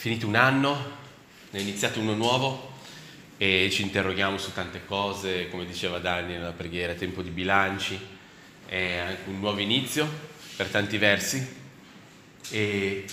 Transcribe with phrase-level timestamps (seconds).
[0.00, 0.96] finito un anno,
[1.50, 2.72] ne è iniziato uno nuovo
[3.36, 8.00] e ci interroghiamo su tante cose, come diceva Dani nella preghiera, tempo di bilanci,
[8.64, 10.08] è anche un nuovo inizio
[10.56, 11.46] per tanti versi
[12.48, 13.04] e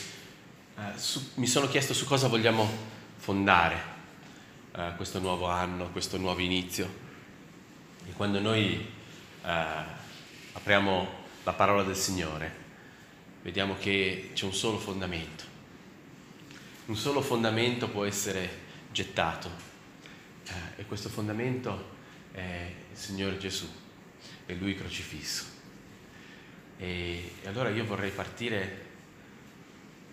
[0.75, 2.65] uh, su, mi sono chiesto su cosa vogliamo
[3.17, 3.81] fondare
[4.71, 6.89] uh, questo nuovo anno, questo nuovo inizio.
[8.07, 8.89] E quando noi
[9.43, 9.47] uh,
[10.54, 11.07] apriamo
[11.43, 12.55] la parola del Signore,
[13.41, 15.46] vediamo che c'è un solo fondamento.
[16.87, 18.50] Un solo fondamento può essere
[18.93, 19.51] gettato
[20.46, 20.51] eh,
[20.82, 21.96] e questo fondamento
[22.32, 23.68] è il Signore Gesù
[24.46, 25.43] e Lui crocifisso.
[26.77, 28.86] E, e allora io vorrei partire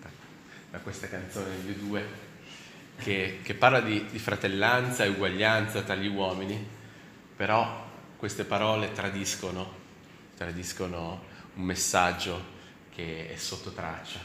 [0.01, 0.09] da,
[0.73, 2.05] da questa canzone di due
[2.97, 6.59] che, che parla di, di fratellanza e uguaglianza tra gli uomini,
[7.37, 9.73] però queste parole tradiscono,
[10.37, 12.53] tradiscono un messaggio
[12.93, 14.19] che è sotto traccia,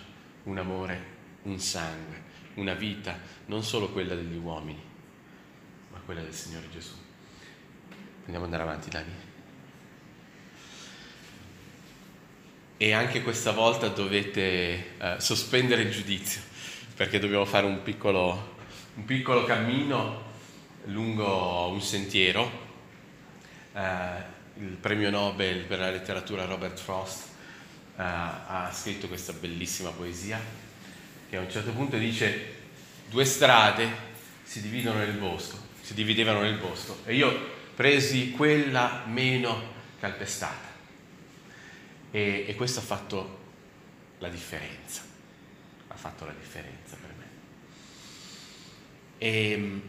[0.46, 2.29] un amore, un sangue,
[2.60, 4.82] una vita, non solo quella degli uomini,
[5.92, 6.94] ma quella del Signore Gesù.
[8.26, 9.12] Andiamo ad andare avanti, Dani.
[12.78, 16.42] E anche questa volta dovete uh, sospendere il giudizio,
[16.96, 18.56] perché dobbiamo fare un piccolo,
[18.96, 20.28] un piccolo cammino
[20.86, 22.68] lungo un sentiero.
[23.74, 27.28] Uh, il premio Nobel per la letteratura Robert Frost
[27.96, 30.69] uh, ha scritto questa bellissima poesia
[31.30, 32.58] che a un certo punto dice
[33.10, 34.08] due strade
[34.44, 40.68] si dividono nel bosco, si dividevano nel bosco e io presi quella meno calpestata
[42.12, 43.38] e, e questo ha fatto
[44.20, 45.02] la differenza,
[45.88, 47.26] ha fatto la differenza per me.
[49.18, 49.82] E ehm,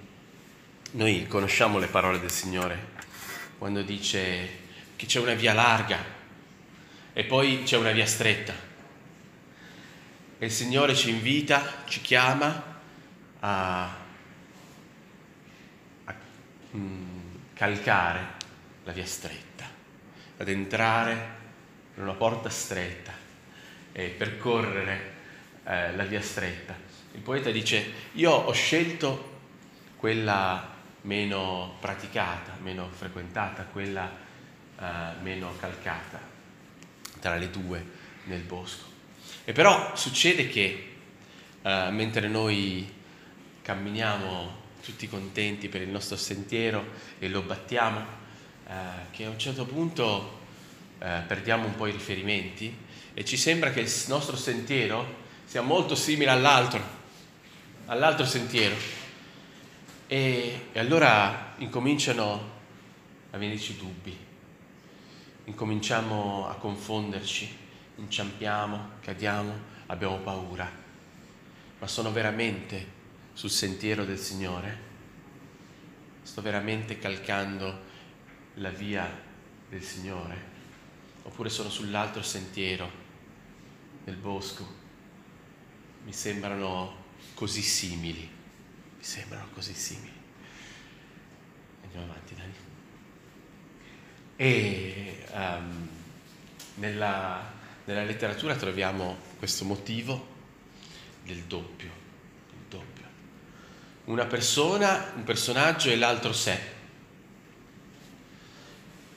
[0.93, 2.99] noi conosciamo le parole del Signore
[3.59, 4.59] quando dice
[4.97, 5.99] che c'è una via larga
[7.13, 8.69] e poi c'è una via stretta.
[10.43, 12.79] E il Signore ci invita, ci chiama
[13.41, 13.83] a,
[16.05, 16.15] a
[16.75, 18.27] mm, calcare
[18.85, 19.67] la via stretta,
[20.39, 21.29] ad entrare
[21.95, 23.13] in una porta stretta
[23.93, 25.13] e percorrere
[25.63, 26.75] eh, la via stretta.
[27.13, 29.41] Il poeta dice, io ho scelto
[29.99, 34.11] quella meno praticata, meno frequentata, quella
[34.79, 34.87] eh,
[35.21, 36.19] meno calcata
[37.21, 37.85] tra le due
[38.25, 38.90] nel bosco.
[39.45, 40.93] E però succede che
[41.63, 42.93] uh, mentre noi
[43.63, 46.85] camminiamo tutti contenti per il nostro sentiero
[47.19, 48.01] e lo battiamo,
[48.67, 48.73] uh,
[49.11, 50.41] che a un certo punto
[50.99, 52.75] uh, perdiamo un po' i riferimenti
[53.15, 56.83] e ci sembra che il nostro sentiero sia molto simile all'altro,
[57.87, 58.77] all'altro sentiero.
[60.07, 62.59] E, e allora incominciano
[63.31, 64.29] a venirci dubbi
[65.51, 67.57] incominciamo a confonderci,
[68.01, 69.55] inciampiamo, cadiamo,
[69.87, 70.71] abbiamo paura,
[71.79, 72.99] ma sono veramente
[73.33, 74.89] sul sentiero del Signore?
[76.23, 77.89] Sto veramente calcando
[78.55, 79.09] la via
[79.69, 80.49] del Signore?
[81.23, 82.91] Oppure sono sull'altro sentiero,
[84.05, 84.79] nel bosco?
[86.05, 88.29] Mi sembrano così simili,
[88.97, 90.19] mi sembrano così simili.
[91.83, 92.55] Andiamo avanti, Dani.
[94.37, 95.89] E um,
[96.77, 97.53] nella,
[97.85, 100.27] nella, letteratura troviamo questo motivo
[101.25, 101.91] del doppio,
[102.51, 103.05] il doppio.
[104.05, 106.79] Una persona, un personaggio e l'altro sé.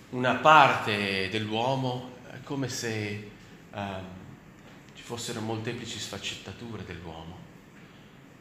[0.10, 3.30] Una parte dell'uomo è come se
[3.72, 4.06] um,
[4.94, 7.38] ci fossero molteplici sfaccettature dell'uomo,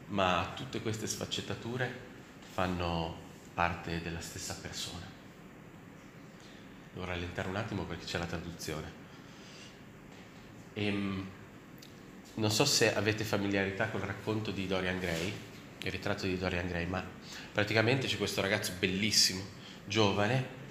[0.07, 2.11] ma tutte queste sfaccettature
[2.53, 3.17] fanno
[3.53, 5.05] parte della stessa persona.
[6.93, 9.02] Devo rallentare un attimo perché c'è la traduzione.
[10.73, 11.27] Ehm,
[12.35, 15.31] non so se avete familiarità col racconto di Dorian Gray,
[15.83, 17.05] il ritratto di Dorian Gray, ma
[17.51, 19.43] praticamente c'è questo ragazzo bellissimo,
[19.85, 20.61] giovane,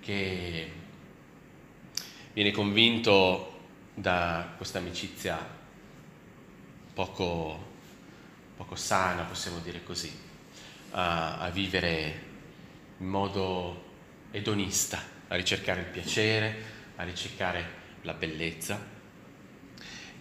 [0.00, 0.70] che
[2.32, 3.58] viene convinto
[3.94, 5.58] da questa amicizia
[6.94, 7.66] poco,
[8.56, 10.12] poco sana, possiamo dire così,
[10.92, 12.28] a, a vivere
[12.98, 13.88] in modo
[14.30, 16.62] edonista a ricercare il piacere,
[16.96, 18.98] a ricercare la bellezza.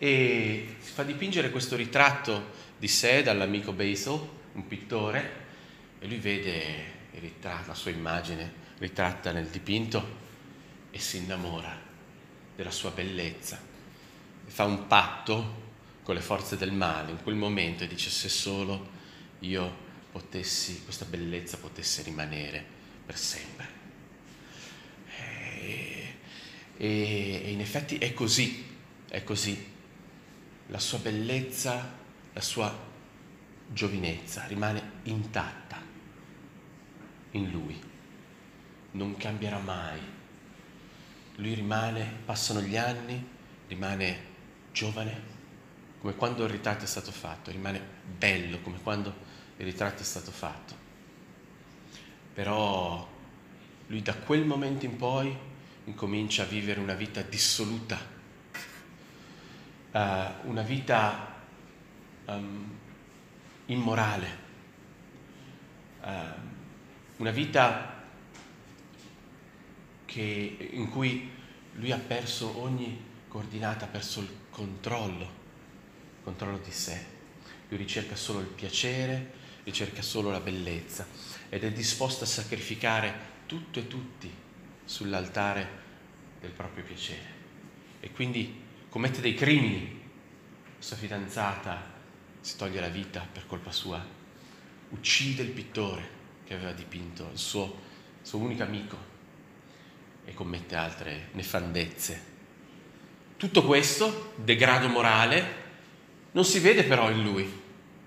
[0.02, 4.18] E si fa dipingere questo ritratto di sé dall'amico Basil,
[4.54, 5.48] un pittore,
[6.00, 6.98] e lui vede
[7.42, 10.18] la sua immagine ritratta nel dipinto
[10.90, 11.78] e si innamora
[12.56, 13.60] della sua bellezza.
[14.46, 15.68] Fa un patto
[16.02, 18.98] con le forze del male in quel momento e dice se solo
[19.40, 22.66] io potessi, questa bellezza potesse rimanere
[23.06, 23.68] per sempre.
[25.18, 26.16] E,
[26.78, 28.66] e in effetti è così,
[29.10, 29.78] è così.
[30.70, 31.92] La sua bellezza,
[32.32, 32.88] la sua
[33.72, 35.78] giovinezza rimane intatta
[37.32, 37.80] in lui,
[38.92, 40.00] non cambierà mai.
[41.36, 43.28] Lui rimane, passano gli anni,
[43.68, 44.26] rimane
[44.72, 45.38] giovane,
[46.00, 47.82] come quando il ritratto è stato fatto, rimane
[48.18, 49.14] bello come quando
[49.58, 50.76] il ritratto è stato fatto.
[52.34, 53.08] Però
[53.88, 55.36] lui da quel momento in poi
[55.86, 58.18] incomincia a vivere una vita dissoluta,
[59.92, 60.00] uh,
[60.48, 61.36] una vita
[62.26, 62.78] um,
[63.66, 64.38] immorale,
[66.02, 66.08] uh,
[67.18, 68.04] una vita
[70.06, 71.32] che, in cui
[71.74, 77.18] lui ha perso ogni coordinata, ha perso il controllo, il controllo di sé.
[77.70, 79.34] Lui ricerca solo il piacere,
[79.64, 81.06] ricerca solo la bellezza
[81.50, 84.32] ed è disposto a sacrificare tutto e tutti
[84.86, 85.68] sull'altare
[86.40, 87.38] del proprio piacere.
[88.00, 89.98] E quindi commette dei crimini.
[90.80, 91.98] Sua fidanzata
[92.42, 94.04] si toglie la vita per colpa sua,
[94.90, 97.80] uccide il pittore che aveva dipinto il suo,
[98.22, 98.98] suo unico amico
[100.26, 102.38] e commette altre nefandezze.
[103.38, 105.68] Tutto questo, degrado morale,
[106.32, 107.62] non si vede però in lui.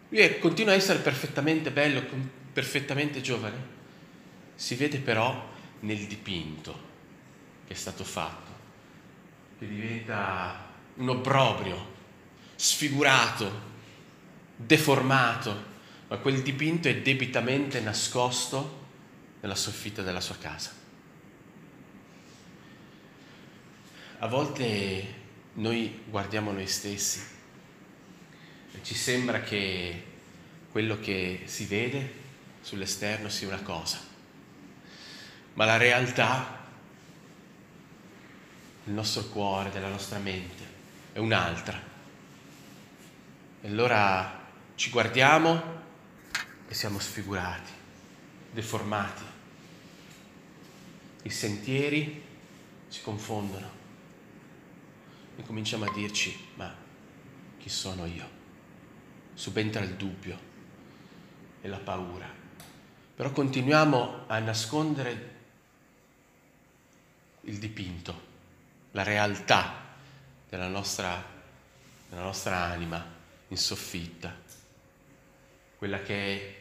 [0.08, 2.04] Lui è, continua a essere perfettamente bello,
[2.52, 3.80] perfettamente giovane.
[4.54, 5.50] Si vede però
[5.80, 6.90] nel dipinto
[7.66, 8.50] che è stato fatto,
[9.58, 10.61] che diventa
[10.94, 11.90] un obbrobrio,
[12.54, 13.70] sfigurato,
[14.56, 15.70] deformato,
[16.08, 18.80] ma quel dipinto è debitamente nascosto
[19.40, 20.70] nella soffitta della sua casa.
[24.18, 25.20] A volte
[25.54, 27.20] noi guardiamo noi stessi
[28.72, 30.04] e ci sembra che
[30.70, 32.20] quello che si vede
[32.60, 33.98] sull'esterno sia una cosa,
[35.54, 36.60] ma la realtà,
[38.84, 40.71] il nostro cuore, della nostra mente,
[41.12, 41.80] è un'altra.
[43.60, 44.40] E allora
[44.74, 45.80] ci guardiamo
[46.66, 47.70] e siamo sfigurati,
[48.50, 49.22] deformati.
[51.24, 52.24] I sentieri
[52.88, 53.70] si confondono
[55.36, 56.74] e cominciamo a dirci, ma
[57.58, 58.40] chi sono io?
[59.34, 60.38] Subentra il dubbio
[61.60, 62.28] e la paura.
[63.14, 65.30] Però continuiamo a nascondere
[67.42, 68.30] il dipinto,
[68.92, 69.81] la realtà
[70.52, 71.24] della nostra,
[72.10, 73.02] della nostra anima
[73.48, 74.36] in soffitta,
[75.78, 76.60] quella che è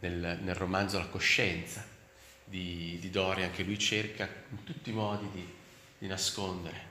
[0.00, 1.82] nel, nel romanzo La coscienza
[2.44, 5.54] di, di, Dorian, che lui cerca in tutti i modi di,
[5.96, 6.90] di nascondere,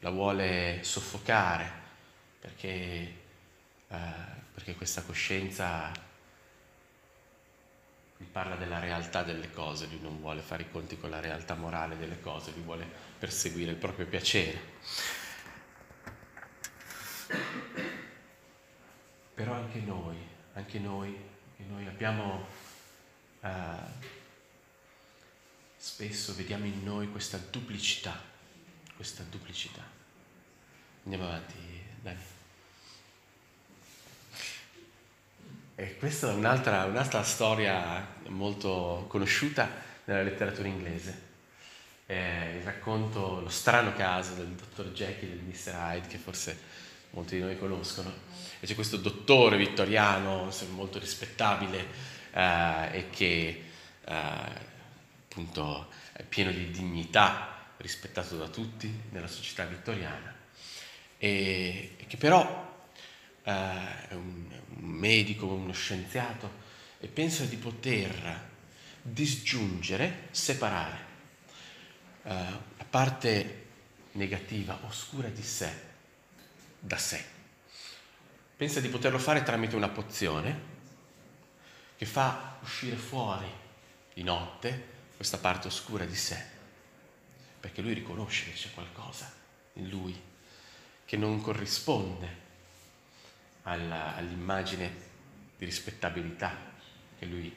[0.00, 1.72] la vuole soffocare
[2.38, 2.68] perché,
[3.88, 3.96] eh,
[4.52, 5.90] perché questa coscienza
[8.30, 11.96] parla della realtà delle cose, lui non vuole fare i conti con la realtà morale
[11.96, 14.60] delle cose, lui vuole perseguire il proprio piacere.
[19.32, 20.16] Però anche noi,
[20.54, 21.14] anche noi
[21.56, 22.48] e noi abbiamo,
[23.38, 23.48] uh,
[25.76, 28.20] spesso vediamo in noi questa duplicità,
[28.96, 29.84] questa duplicità.
[31.04, 31.54] Andiamo avanti,
[32.00, 32.22] Dani.
[35.76, 39.70] E questa è un'altra, un'altra storia molto conosciuta
[40.06, 41.30] nella letteratura inglese.
[42.04, 45.74] È il racconto, lo strano caso del dottor Jekyll e del Mr.
[45.74, 46.58] Hyde, che forse
[47.10, 48.12] molti di noi conoscono
[48.60, 51.86] e c'è questo dottore vittoriano molto rispettabile
[52.32, 53.64] eh, e che
[54.04, 60.32] eh, appunto è pieno di dignità, rispettato da tutti nella società vittoriana
[61.18, 62.86] e, e che però
[63.42, 66.60] eh, è un, un medico, uno scienziato
[67.00, 68.50] e pensa di poter
[69.02, 71.11] disgiungere, separare
[72.22, 73.66] uh, la parte
[74.12, 75.72] negativa, oscura di sé,
[76.78, 77.32] da sé
[78.62, 80.70] pensa di poterlo fare tramite una pozione
[81.96, 83.50] che fa uscire fuori
[84.14, 86.40] di notte questa parte oscura di sé,
[87.58, 89.28] perché lui riconosce che c'è qualcosa
[89.72, 90.16] in lui
[91.04, 92.36] che non corrisponde
[93.62, 94.94] alla, all'immagine
[95.58, 96.56] di rispettabilità
[97.18, 97.52] che lui,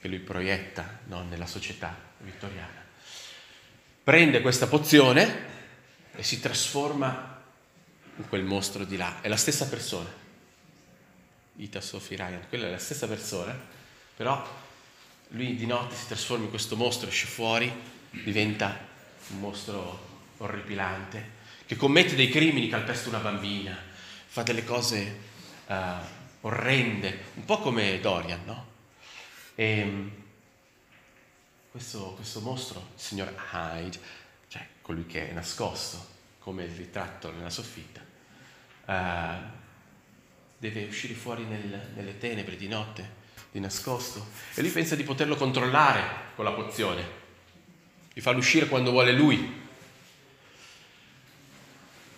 [0.00, 2.85] che lui proietta no, nella società vittoriana.
[4.06, 5.36] Prende questa pozione
[6.14, 7.42] e si trasforma
[8.18, 10.08] in quel mostro di là, è la stessa persona.
[11.56, 13.52] Ita Sophie Ryan, quella è la stessa persona,
[14.16, 14.48] però
[15.30, 17.68] lui di notte si trasforma in questo mostro, esce fuori,
[18.10, 18.78] diventa
[19.30, 21.30] un mostro orripilante,
[21.66, 23.76] che commette dei crimini, calpesta una bambina,
[24.28, 25.18] fa delle cose
[25.66, 25.74] uh,
[26.42, 28.66] orrende, un po' come Dorian, no?
[29.56, 30.10] E ehm,
[31.76, 33.98] questo, questo mostro, il signor Hyde,
[34.48, 38.00] cioè colui che è nascosto, come il ritratto nella soffitta,
[38.86, 39.46] uh,
[40.56, 45.36] deve uscire fuori nel, nelle tenebre di notte, di nascosto, e lui pensa di poterlo
[45.36, 46.02] controllare
[46.34, 47.04] con la pozione,
[48.14, 49.64] di farlo uscire quando vuole lui.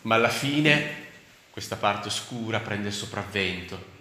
[0.02, 1.06] Ma alla fine
[1.50, 3.96] questa parte oscura prende il sopravvento.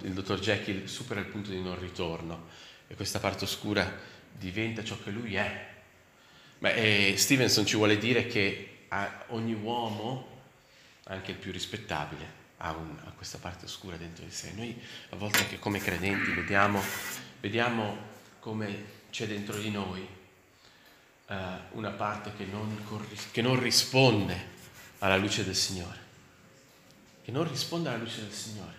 [0.00, 3.88] Il dottor Jekyll supera il punto di non ritorno e questa parte oscura
[4.32, 5.68] diventa ciò che lui è.
[6.58, 8.78] Ma eh, Stevenson ci vuole dire che
[9.28, 10.40] ogni uomo,
[11.04, 14.50] anche il più rispettabile, ha, un, ha, questa parte oscura dentro di sé.
[14.56, 14.76] Noi
[15.10, 16.82] a volte anche come credenti vediamo,
[17.38, 17.96] vediamo
[18.40, 20.04] come c'è dentro di noi
[21.26, 21.34] uh,
[21.70, 22.76] una parte che non,
[23.30, 24.58] che non risponde
[24.98, 25.98] alla luce del Signore,
[27.22, 28.78] che non risponde alla luce del Signore.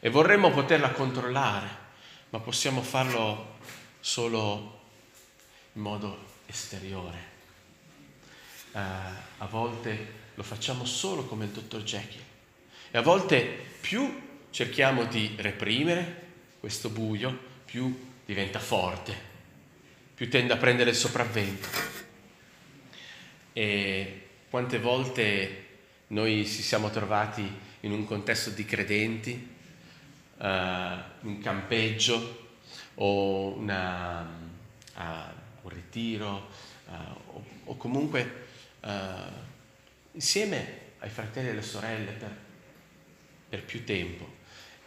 [0.00, 1.83] E vorremmo poterla controllare,
[2.34, 3.58] ma possiamo farlo
[4.00, 4.80] solo
[5.74, 7.32] in modo esteriore.
[8.72, 8.78] Uh,
[9.38, 12.22] a volte lo facciamo solo come il dottor Jekyll
[12.90, 13.44] e a volte
[13.80, 16.22] più cerchiamo di reprimere
[16.58, 19.16] questo buio, più diventa forte,
[20.16, 21.68] più tende a prendere il sopravvento.
[23.52, 25.66] E quante volte
[26.08, 27.48] noi ci siamo trovati
[27.82, 29.53] in un contesto di credenti,
[30.38, 32.42] uh, un campeggio
[32.94, 35.00] o una, uh,
[35.62, 36.48] un ritiro
[36.86, 38.42] uh, o, o, comunque
[40.12, 42.44] insieme ai fratelli e alle sorelle per
[43.54, 44.42] per più tempo.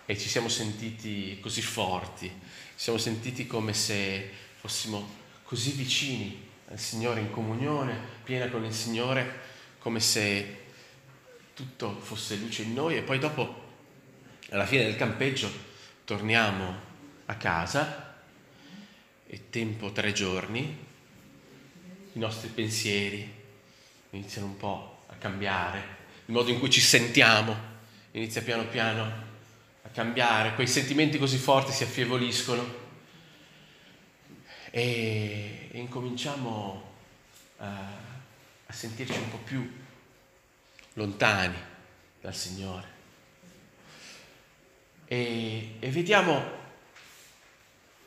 [0.05, 2.33] E ci siamo sentiti così forti, ci
[2.75, 9.39] siamo sentiti come se fossimo così vicini al Signore in comunione, piena con il Signore,
[9.79, 10.65] come se
[11.53, 12.97] tutto fosse luce in noi.
[12.97, 13.66] E poi dopo,
[14.49, 15.51] alla fine del campeggio,
[16.05, 16.75] torniamo
[17.25, 18.15] a casa
[19.27, 20.85] e tempo tre giorni,
[22.13, 23.33] i nostri pensieri
[24.11, 27.75] iniziano un po' a cambiare, il modo in cui ci sentiamo
[28.11, 29.03] inizia piano piano
[29.83, 32.85] a cambiare, quei sentimenti così forti si affievoliscono
[34.71, 36.95] e, e incominciamo
[37.57, 37.67] a,
[38.65, 39.71] a sentirci un po' più
[40.93, 41.55] lontani
[42.21, 42.96] dal Signore.
[45.07, 46.43] E, e vediamo,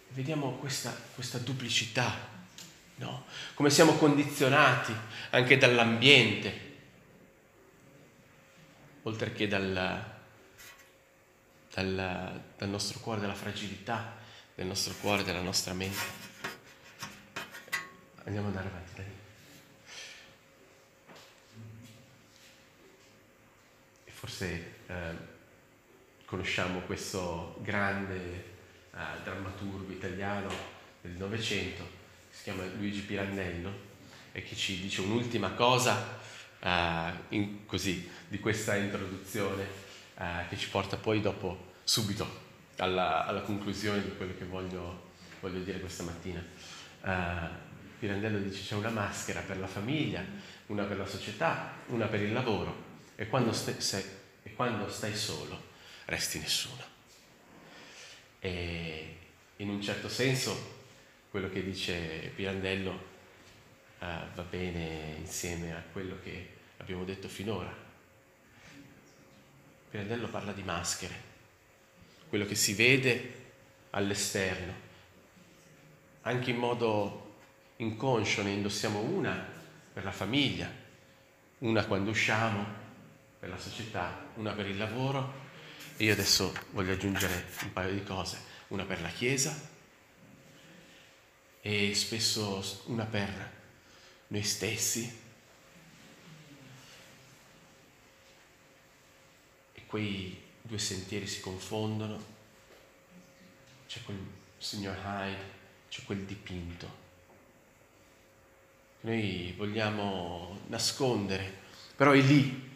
[0.09, 2.15] vediamo questa, questa duplicità,
[2.97, 3.25] no?
[3.55, 4.95] come siamo condizionati
[5.31, 6.69] anche dall'ambiente
[9.03, 10.05] oltre che dal,
[11.73, 14.17] dal, dal nostro cuore, dalla fragilità
[14.55, 16.29] del nostro cuore, della nostra mente.
[18.25, 19.19] Andiamo ad andare avanti, dai.
[24.13, 25.30] Forse eh,
[26.31, 28.17] conosciamo questo grande
[28.95, 30.49] eh, drammaturgo italiano
[31.01, 33.89] del Novecento, che si chiama Luigi Pirandello,
[34.31, 36.21] e che ci dice un'ultima cosa
[36.61, 36.69] uh,
[37.31, 39.67] in, così, di questa introduzione
[40.19, 42.25] uh, che ci porta poi dopo, subito,
[42.77, 45.11] alla, alla conclusione di quello che voglio,
[45.41, 46.45] voglio dire questa mattina.
[47.01, 47.49] Uh,
[47.99, 50.25] Pirandello dice c'è una maschera per la famiglia,
[50.67, 52.85] una per la società, una per il lavoro
[53.17, 54.05] e quando, stai, sei,
[54.45, 55.70] e quando stai solo
[56.11, 56.83] resti nessuno.
[58.41, 59.17] E
[59.57, 60.79] in un certo senso
[61.31, 67.73] quello che dice Pirandello uh, va bene insieme a quello che abbiamo detto finora.
[69.89, 71.15] Pirandello parla di maschere,
[72.29, 73.39] quello che si vede
[73.91, 74.89] all'esterno,
[76.23, 77.37] anche in modo
[77.77, 79.47] inconscio ne indossiamo una
[79.93, 80.71] per la famiglia,
[81.59, 82.79] una quando usciamo
[83.39, 85.49] per la società, una per il lavoro
[86.01, 89.55] e io adesso voglio aggiungere un paio di cose, una per la Chiesa
[91.61, 93.53] e spesso una per
[94.29, 95.21] noi stessi.
[99.75, 102.25] E quei due sentieri si confondono,
[103.87, 104.25] c'è quel
[104.57, 105.45] signor Hyde,
[105.91, 106.97] c'è quel dipinto.
[109.01, 111.61] Noi vogliamo nascondere,
[111.95, 112.69] però è lì.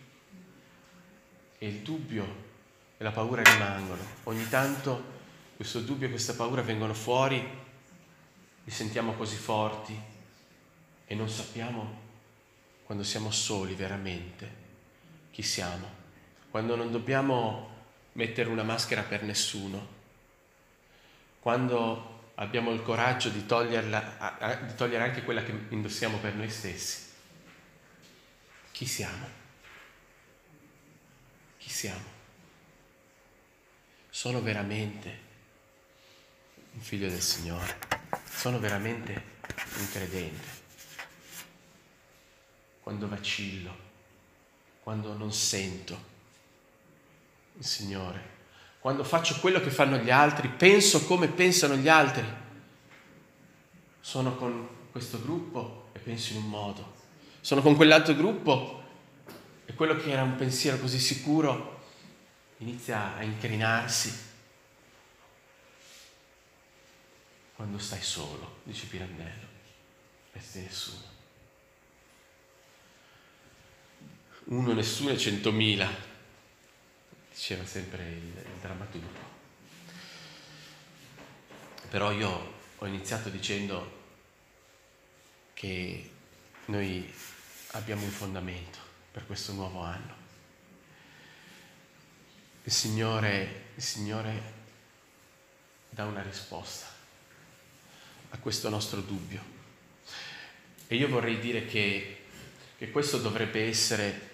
[1.56, 2.43] E il dubbio
[2.96, 4.02] e la paura rimangono.
[4.24, 5.12] Ogni tanto
[5.56, 7.62] questo dubbio e questa paura vengono fuori,
[8.64, 10.12] li sentiamo così forti,
[11.06, 12.02] e non sappiamo
[12.84, 14.62] quando siamo soli veramente
[15.30, 16.02] chi siamo,
[16.50, 17.72] quando non dobbiamo
[18.12, 19.92] mettere una maschera per nessuno,
[21.40, 27.02] quando abbiamo il coraggio di, toglierla, di togliere anche quella che indossiamo per noi stessi.
[28.70, 29.26] Chi siamo?
[31.58, 32.13] Chi siamo?
[34.14, 35.18] Sono veramente
[36.74, 37.78] un figlio del Signore?
[38.30, 39.12] Sono veramente
[39.76, 40.62] un credente?
[42.78, 43.76] quando vacillo,
[44.84, 45.98] quando non sento,
[47.58, 48.30] il Signore.
[48.78, 52.24] Quando faccio quello che fanno gli altri, penso come pensano gli altri.
[53.98, 56.94] Sono con questo gruppo e penso in un modo.
[57.40, 58.80] Sono con quell'altro gruppo
[59.64, 61.73] e quello che era un pensiero così sicuro
[62.64, 64.32] inizia a incrinarsi.
[67.54, 69.46] Quando stai solo, dice Pirandello,
[70.32, 71.12] resti nessuno.
[74.44, 75.88] Uno nessuno e centomila,
[77.30, 79.32] diceva sempre il, il drammaturgo.
[81.88, 84.02] Però io ho iniziato dicendo
[85.52, 86.10] che
[86.66, 87.14] noi
[87.72, 88.78] abbiamo un fondamento
[89.12, 90.13] per questo nuovo anno.
[92.66, 94.52] Il Signore, il Signore
[95.90, 96.86] dà una risposta
[98.30, 99.52] a questo nostro dubbio.
[100.86, 102.24] E io vorrei dire che,
[102.78, 104.30] che questo dovrebbe essere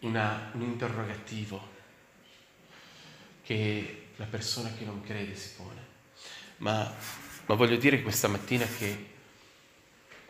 [0.00, 1.68] una, un interrogativo
[3.44, 5.80] che la persona che non crede si pone.
[6.58, 6.90] Ma,
[7.46, 9.10] ma voglio dire questa mattina che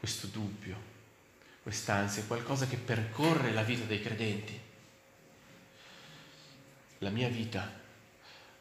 [0.01, 0.77] questo dubbio,
[1.63, 4.71] quest'ansia è qualcosa che percorre la vita dei credenti,
[7.03, 7.69] la mia vita,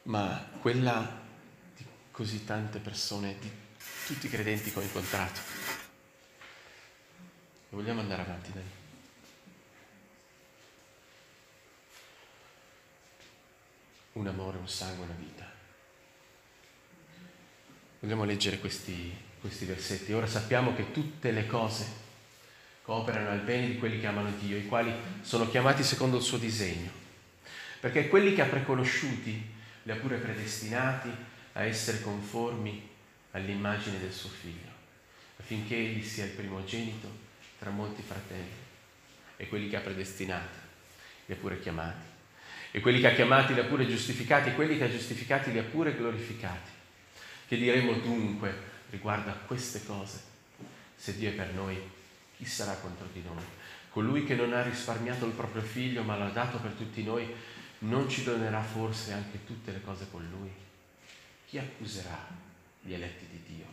[0.03, 1.19] ma quella
[1.75, 3.49] di così tante persone, di
[4.07, 5.39] tutti i credenti che ho incontrato.
[7.69, 8.69] vogliamo andare avanti, Dani?
[14.13, 15.49] Un amore, un sangue, una vita.
[17.99, 20.13] Vogliamo leggere questi, questi versetti.
[20.13, 21.99] Ora sappiamo che tutte le cose
[22.81, 26.39] cooperano al bene di quelli che amano Dio, i quali sono chiamati secondo il suo
[26.39, 27.00] disegno.
[27.81, 29.43] Perché quelli che ha preconosciuti
[29.83, 31.09] li ha pure predestinati
[31.53, 32.87] a essere conformi
[33.31, 34.69] all'immagine del suo figlio,
[35.37, 37.09] affinché egli sia il primogenito
[37.57, 38.69] tra molti fratelli.
[39.35, 40.57] E quelli che ha predestinati
[41.25, 42.05] li ha pure chiamati.
[42.69, 45.57] E quelli che ha chiamati li ha pure giustificati, e quelli che ha giustificati li
[45.57, 46.69] ha pure glorificati.
[47.47, 48.55] Che diremo dunque
[48.91, 50.21] riguardo a queste cose?
[50.95, 51.81] Se Dio è per noi,
[52.37, 53.43] chi sarà contro di noi?
[53.89, 57.27] Colui che non ha risparmiato il proprio figlio, ma l'ha dato per tutti noi,
[57.81, 60.51] non ci donerà forse anche tutte le cose con lui?
[61.47, 62.27] Chi accuserà
[62.81, 63.65] gli eletti di Dio.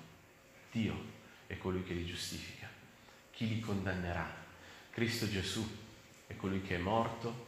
[0.70, 1.04] Dio
[1.46, 2.68] è colui che li giustifica.
[3.32, 4.26] Chi li condannerà?
[4.90, 5.66] Cristo Gesù
[6.26, 7.46] è colui che è morto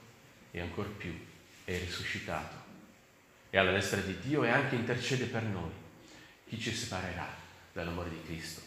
[0.51, 1.13] e ancor più
[1.65, 2.69] è risuscitato.
[3.51, 5.71] E alla destra di Dio e anche intercede per noi.
[6.47, 7.27] Chi ci separerà
[7.73, 8.61] dall'amore di Cristo?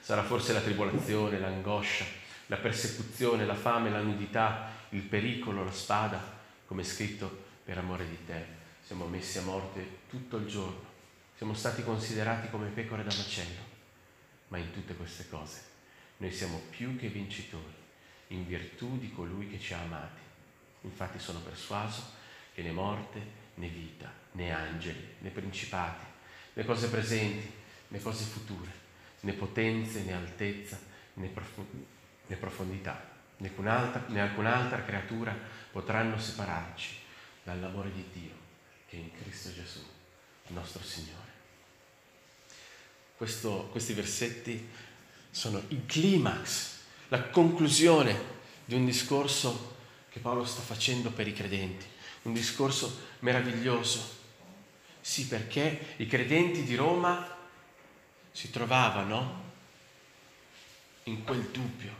[0.00, 2.04] Sarà forse la tribolazione, l'angoscia,
[2.46, 6.40] la persecuzione, la fame, la nudità, il pericolo, la spada,
[6.72, 8.46] come scritto, per amore di te.
[8.82, 10.90] Siamo messi a morte tutto il giorno
[11.36, 13.60] siamo stati considerati come pecore da macello,
[14.48, 15.60] ma in tutte queste cose
[16.18, 17.74] noi siamo più che vincitori
[18.28, 20.20] in virtù di colui che ci ha amati.
[20.82, 22.00] Infatti sono persuaso
[22.54, 23.20] che né morte,
[23.56, 26.06] né vita, né angeli, né principati,
[26.54, 27.50] né cose presenti,
[27.88, 28.70] né cose future,
[29.20, 30.78] né potenze, né altezza,
[31.14, 31.66] né, prof-
[32.28, 33.11] né profondità,
[33.42, 35.36] né alcun'altra, creatura
[35.70, 36.96] potranno separarci
[37.42, 38.40] dall'amore di Dio
[38.88, 39.80] che è in Cristo Gesù,
[40.48, 41.30] nostro Signore.
[43.16, 44.68] Questo, questi versetti
[45.30, 49.76] sono il climax, la conclusione di un discorso
[50.10, 51.86] che Paolo sta facendo per i credenti,
[52.22, 54.20] un discorso meraviglioso.
[55.00, 57.34] Sì, perché i credenti di Roma
[58.30, 59.50] si trovavano
[61.04, 61.94] in quel dubbio,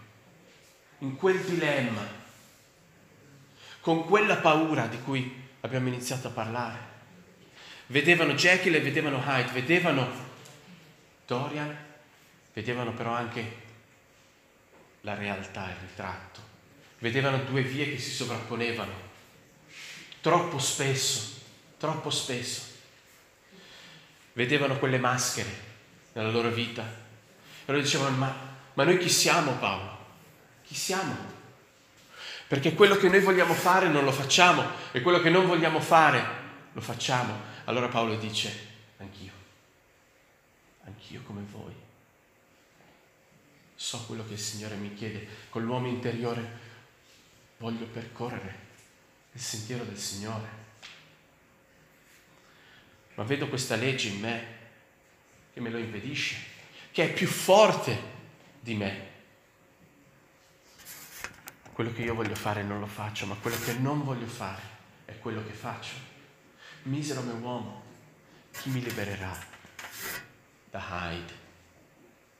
[1.02, 2.04] in quel dilemma,
[3.80, 6.90] con quella paura di cui abbiamo iniziato a parlare.
[7.86, 10.30] Vedevano Jekyll e vedevano Hyde, vedevano
[11.26, 11.90] Dorian
[12.52, 13.60] vedevano però anche
[15.02, 16.40] la realtà, il ritratto.
[16.98, 19.10] Vedevano due vie che si sovrapponevano.
[20.20, 21.40] Troppo spesso,
[21.78, 22.70] troppo spesso.
[24.34, 25.50] Vedevano quelle maschere
[26.12, 26.82] nella loro vita.
[26.84, 28.34] E loro dicevano, ma,
[28.74, 29.91] ma noi chi siamo Paolo?
[30.72, 31.14] Chi siamo?
[32.48, 36.24] Perché quello che noi vogliamo fare non lo facciamo e quello che non vogliamo fare
[36.72, 37.38] lo facciamo.
[37.66, 39.32] Allora Paolo dice, anch'io
[40.84, 41.74] anch'io come voi.
[43.74, 46.58] So quello che il Signore mi chiede, con l'uomo interiore
[47.58, 48.58] voglio percorrere
[49.32, 50.48] il sentiero del Signore.
[53.16, 54.46] Ma vedo questa legge in me
[55.52, 56.36] che me lo impedisce,
[56.92, 58.00] che è più forte
[58.58, 59.11] di me.
[61.82, 64.62] Quello che io voglio fare non lo faccio, ma quello che non voglio fare
[65.04, 65.94] è quello che faccio.
[66.84, 67.82] Misero me uomo,
[68.52, 69.36] chi mi libererà
[70.70, 71.32] da Hyde.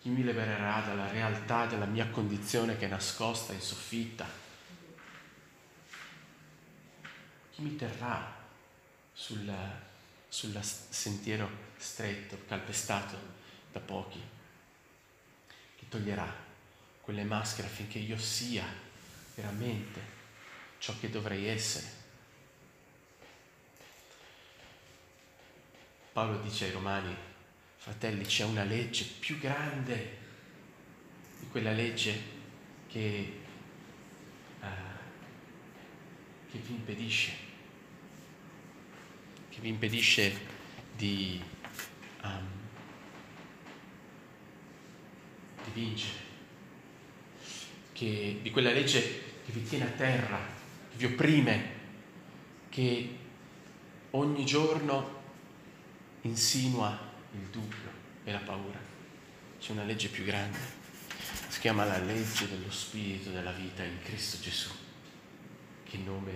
[0.01, 4.25] Chi mi libererà dalla realtà della mia condizione che è nascosta in soffitta?
[7.51, 8.33] Chi mi terrà
[9.13, 9.53] sul,
[10.29, 13.17] sul sentiero stretto, calpestato
[13.73, 14.23] da pochi,
[15.75, 16.33] che toglierà
[17.01, 18.91] quelle maschere affinché io sia
[19.35, 20.01] veramente
[20.79, 22.01] ciò che dovrei essere.
[26.13, 27.17] Paolo dice ai Romani,
[27.77, 30.19] fratelli, c'è una legge più grande
[31.39, 32.23] di quella legge
[32.89, 33.41] che,
[34.61, 34.67] uh,
[36.51, 37.33] che vi impedisce,
[39.49, 40.39] che vi impedisce
[40.95, 41.43] di,
[42.23, 42.49] um,
[45.65, 46.22] di vincere,
[47.93, 49.01] che, di quella legge
[49.45, 50.39] che vi tiene a terra,
[50.91, 51.81] che vi opprime,
[52.69, 53.17] che
[54.11, 55.21] ogni giorno
[56.23, 57.91] insinua il dubbio
[58.25, 58.79] e la paura.
[59.59, 60.81] C'è una legge più grande
[61.53, 64.71] si chiama la legge dello Spirito della vita in Cristo Gesù.
[65.85, 66.33] Che nome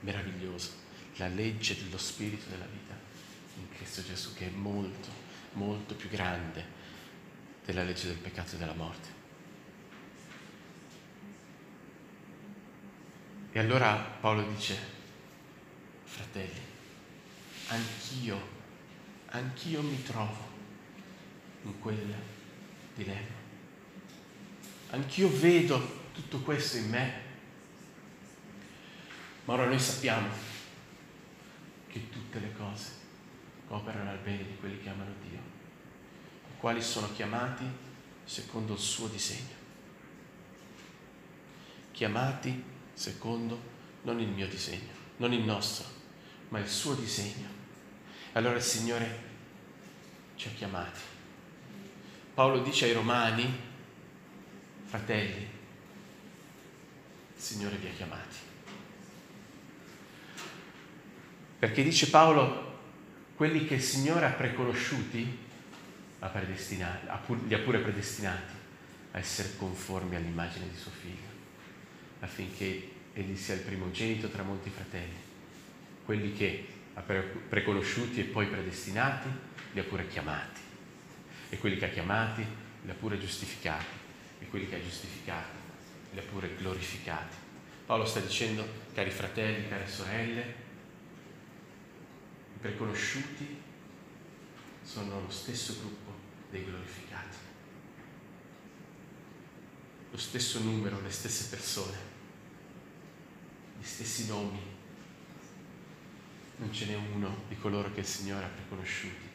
[0.00, 0.72] meraviglioso,
[1.16, 2.96] la legge dello Spirito della vita
[3.58, 5.08] in Cristo Gesù, che è molto,
[5.54, 6.64] molto più grande
[7.64, 9.19] della legge del peccato e della morte.
[13.52, 14.78] E allora Paolo dice,
[16.04, 16.60] fratelli,
[17.68, 18.38] anch'io,
[19.26, 20.48] anch'io mi trovo
[21.62, 22.14] in quel
[22.94, 23.40] dilemma
[24.90, 27.28] Anch'io vedo tutto questo in me.
[29.44, 30.28] Ma ora noi sappiamo
[31.86, 32.90] che tutte le cose
[33.68, 37.64] operano al bene di quelli che amano Dio, i quali sono chiamati
[38.24, 39.58] secondo il suo disegno.
[41.92, 42.62] Chiamati
[43.00, 43.58] secondo
[44.02, 45.86] non il mio disegno, non il nostro,
[46.50, 47.48] ma il suo disegno.
[48.32, 49.18] Allora il Signore
[50.36, 51.00] ci ha chiamati.
[52.34, 53.58] Paolo dice ai Romani,
[54.84, 55.48] Fratelli,
[57.36, 58.36] il Signore vi ha chiamati.
[61.58, 62.80] Perché dice Paolo,
[63.34, 65.38] quelli che il Signore ha preconosciuti, li
[67.54, 68.54] ha pure predestinati
[69.12, 71.29] a essere conformi all'immagine di suo figlio,
[72.20, 75.28] affinché egli sia il primogenito tra molti fratelli.
[76.04, 79.28] Quelli che ha preconosciuti e poi predestinati,
[79.72, 80.60] li ha pure chiamati.
[81.48, 82.44] E quelli che ha chiamati,
[82.82, 83.98] li ha pure giustificati
[84.40, 85.56] e quelli che ha giustificati,
[86.12, 87.36] li ha pure glorificati.
[87.86, 90.54] Paolo sta dicendo, cari fratelli, care sorelle,
[92.54, 93.58] i preconosciuti
[94.82, 96.12] sono lo stesso gruppo
[96.50, 97.36] dei glorificati,
[100.10, 101.96] lo stesso numero, le stesse persone,
[103.80, 104.60] gli stessi nomi.
[106.56, 109.28] Non ce n'è uno di coloro che il Signore ha preconosciuti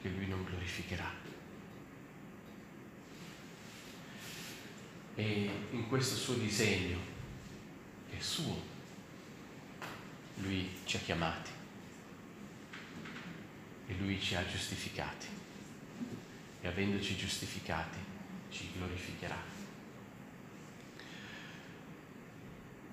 [0.00, 1.20] che Lui non glorificherà.
[5.20, 6.98] e in questo suo disegno,
[8.08, 8.68] che è suo,
[10.36, 11.50] lui ci ha chiamati
[13.86, 15.26] e lui ci ha giustificati
[16.62, 17.98] e avendoci giustificati
[18.50, 19.36] ci glorificherà.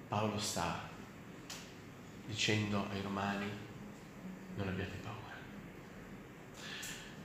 [0.10, 0.90] Paolo sta
[2.28, 3.50] dicendo ai romani
[4.56, 5.36] non abbiate paura,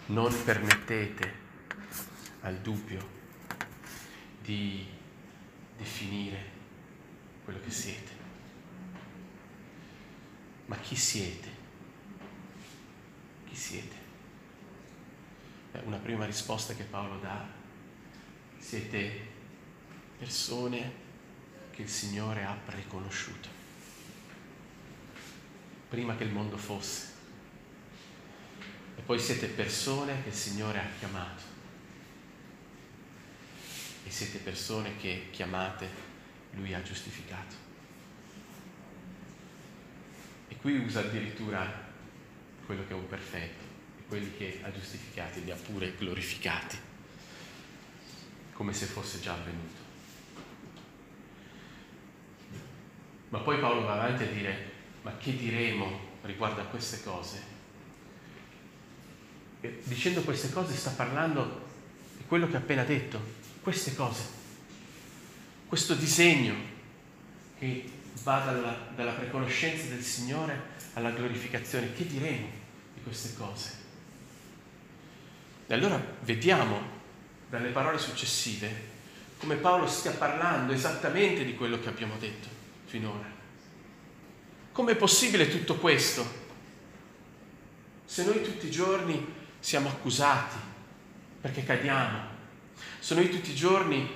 [0.07, 1.41] non permettete
[2.41, 3.21] al dubbio
[4.41, 4.87] di
[5.77, 6.51] definire
[7.45, 8.21] quello che siete.
[10.67, 11.49] Ma chi siete?
[13.47, 13.97] Chi siete?
[15.85, 17.47] Una prima risposta che Paolo dà,
[18.59, 19.29] siete
[20.19, 20.93] persone
[21.71, 23.49] che il Signore ha preconosciuto,
[25.93, 27.11] prima che il mondo fosse.
[28.97, 31.43] E poi siete persone che il Signore ha chiamato
[34.07, 35.87] e siete persone che chiamate
[36.53, 37.57] lui ha giustificato.
[40.49, 41.91] E qui usa addirittura
[42.65, 43.65] quello che è un perfetto,
[43.99, 46.79] e quelli che ha giustificati li ha pure glorificati,
[48.55, 49.81] come se fosse già avvenuto.
[53.29, 54.72] Ma poi Paolo va avanti a dire,
[55.03, 57.51] ma che diremo riguardo a queste cose?
[59.61, 61.71] E dicendo queste cose sta parlando
[62.17, 63.21] di quello che ha appena detto,
[63.62, 64.23] queste cose,
[65.69, 66.55] questo disegno
[67.59, 67.85] che
[68.23, 71.93] va dalla, dalla preconoscenza del Signore alla glorificazione.
[71.93, 72.49] Che diremo
[72.95, 73.81] di queste cose?
[75.67, 77.01] E allora vediamo
[77.49, 78.91] dalle parole successive
[79.43, 82.47] come Paolo stia parlando esattamente di quello che abbiamo detto
[82.85, 83.32] finora.
[84.73, 86.41] Com'è possibile tutto questo?
[88.07, 89.23] Se noi tutti i giorni
[89.61, 90.57] siamo accusati
[91.43, 92.21] perché cadiamo,
[92.99, 94.11] se noi tutti i giorni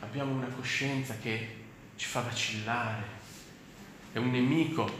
[0.00, 1.56] abbiamo una coscienza che
[1.96, 3.02] ci fa vacillare,
[4.12, 4.90] è un nemico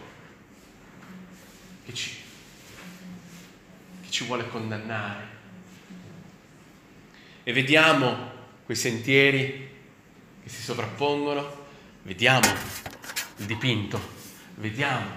[1.86, 2.14] che ci,
[4.02, 5.36] che ci vuole condannare.
[7.42, 8.32] E vediamo
[8.66, 9.70] quei sentieri
[10.42, 11.66] che si sovrappongono,
[12.02, 12.46] vediamo
[13.36, 14.16] il dipinto,
[14.58, 15.08] vediamo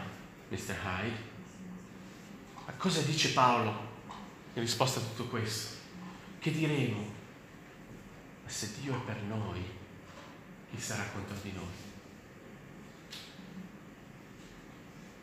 [0.50, 0.76] Mr.
[0.84, 1.30] Hyde.
[2.66, 3.90] Ma cosa dice Paolo
[4.54, 5.80] in risposta a tutto questo?
[6.40, 7.00] Che diremo?
[8.44, 9.64] Ma se Dio è per noi,
[10.70, 11.90] chi sarà contro di noi?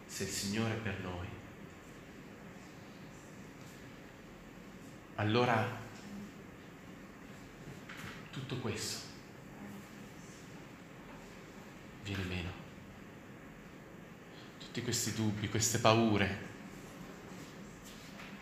[0.06, 1.26] Se il Signore è per noi,
[5.16, 5.86] allora
[8.30, 9.06] tutto questo
[12.02, 12.67] viene meno.
[14.68, 16.46] Tutti questi dubbi, queste paure,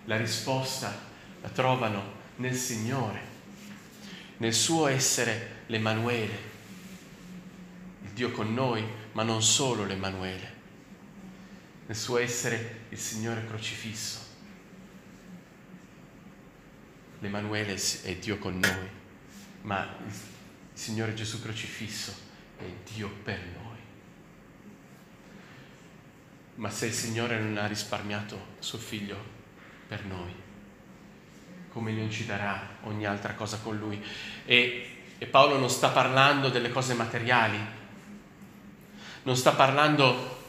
[0.07, 0.93] la risposta
[1.41, 3.21] la trovano nel Signore,
[4.39, 6.39] nel suo essere l'Emanuele,
[8.03, 10.55] il Dio con noi, ma non solo l'Emanuele,
[11.87, 14.19] nel suo essere il Signore crocifisso.
[17.21, 18.89] L'Emanuele è Dio con noi,
[19.63, 20.13] ma il
[20.73, 22.13] Signore Gesù crocifisso
[22.59, 23.66] è Dio per noi.
[26.57, 29.17] Ma se il Signore non ha risparmiato suo figlio
[29.87, 30.33] per noi,
[31.71, 34.03] come non ci darà ogni altra cosa con lui?
[34.47, 37.59] E, e Paolo non sta parlando delle cose materiali,
[39.25, 40.45] non sta parlando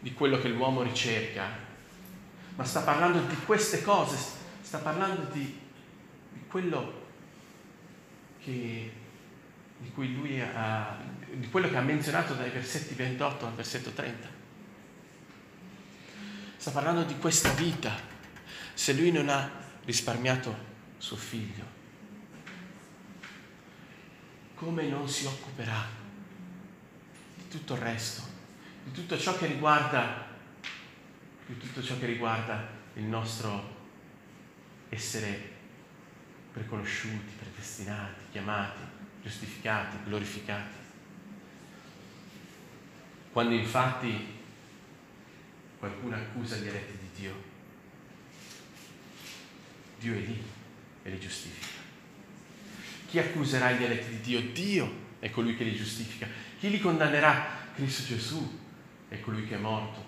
[0.00, 1.48] di quello che l'uomo ricerca,
[2.56, 4.18] ma sta parlando di queste cose,
[4.60, 5.58] sta parlando di,
[6.32, 7.02] di quello
[8.42, 8.92] che,
[9.78, 10.98] di, ha,
[11.32, 14.33] di quello che ha menzionato dai versetti 28 al versetto 30.
[16.64, 17.94] Sta parlando di questa vita.
[18.72, 19.50] Se lui non ha
[19.84, 20.56] risparmiato
[20.96, 21.62] suo figlio,
[24.54, 25.84] come non si occuperà
[27.36, 28.22] di tutto il resto,
[28.82, 30.26] di tutto ciò che riguarda,
[31.44, 33.76] di tutto ciò che riguarda il nostro
[34.88, 35.50] essere
[36.50, 38.80] preconosciuti, predestinati, chiamati,
[39.22, 40.76] giustificati, glorificati.
[43.32, 44.33] Quando infatti
[45.84, 47.34] qualcuno accusa gli eletti di Dio,
[49.98, 50.42] Dio è lì
[51.02, 51.82] e li giustifica.
[53.06, 54.40] Chi accuserà gli eletti di Dio?
[54.52, 56.26] Dio è colui che li giustifica.
[56.58, 57.62] Chi li condannerà?
[57.74, 58.60] Cristo Gesù
[59.08, 60.02] è colui che è morto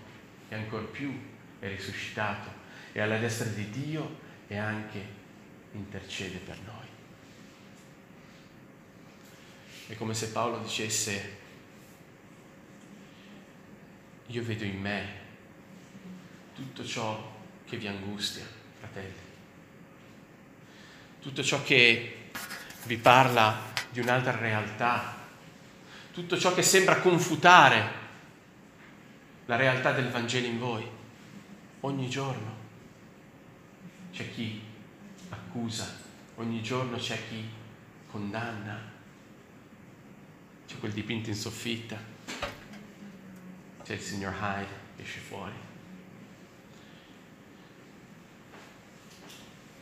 [0.48, 1.12] e ancor più
[1.58, 2.50] è risuscitato
[2.92, 5.04] e alla destra di Dio e anche
[5.72, 6.86] intercede per noi.
[9.88, 11.36] È come se Paolo dicesse,
[14.28, 15.24] io vedo in me
[16.76, 17.32] tutto ciò
[17.64, 18.44] che vi angustia,
[18.78, 19.14] fratelli,
[21.22, 22.28] tutto ciò che
[22.84, 25.16] vi parla di un'altra realtà,
[26.12, 28.04] tutto ciò che sembra confutare
[29.46, 30.86] la realtà del Vangelo in voi,
[31.80, 32.54] ogni giorno
[34.12, 34.60] c'è chi
[35.30, 35.90] accusa,
[36.34, 37.42] ogni giorno c'è chi
[38.10, 38.78] condanna,
[40.66, 41.96] c'è quel dipinto in soffitta,
[43.82, 45.65] c'è il signor Hyde che esce fuori.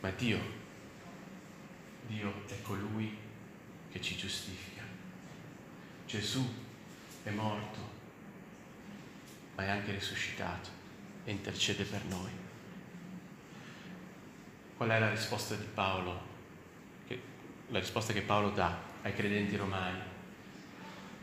[0.05, 0.39] Ma Dio,
[2.05, 3.17] Dio è colui
[3.91, 4.83] che ci giustifica.
[6.05, 6.47] Gesù
[7.23, 7.79] è morto,
[9.55, 10.69] ma è anche risuscitato
[11.23, 12.29] e intercede per noi.
[14.77, 16.21] Qual è la risposta di Paolo?
[17.07, 17.21] Che,
[17.69, 20.01] la risposta che Paolo dà ai credenti romani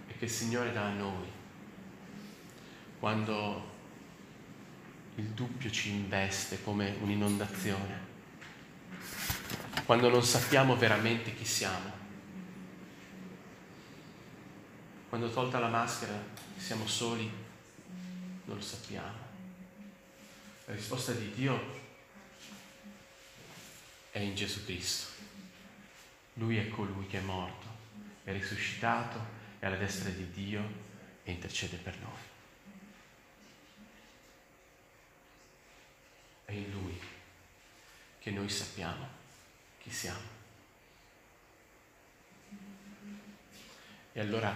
[0.09, 1.29] e che il Signore dà a noi
[2.99, 3.71] quando
[5.15, 8.11] il dubbio ci investe come un'inondazione,
[9.85, 11.91] quando non sappiamo veramente chi siamo,
[15.09, 16.19] quando tolta la maschera
[16.57, 17.31] siamo soli,
[18.45, 19.19] non lo sappiamo.
[20.65, 21.81] La risposta di Dio
[24.11, 25.11] è in Gesù Cristo.
[26.35, 27.67] Lui è colui che è morto,
[28.25, 29.19] è risuscitato,
[29.59, 30.63] è alla destra di Dio
[31.25, 32.21] e intercede per noi.
[36.47, 36.99] È in Lui
[38.19, 39.21] che noi sappiamo
[39.83, 40.31] chi siamo.
[44.13, 44.55] E allora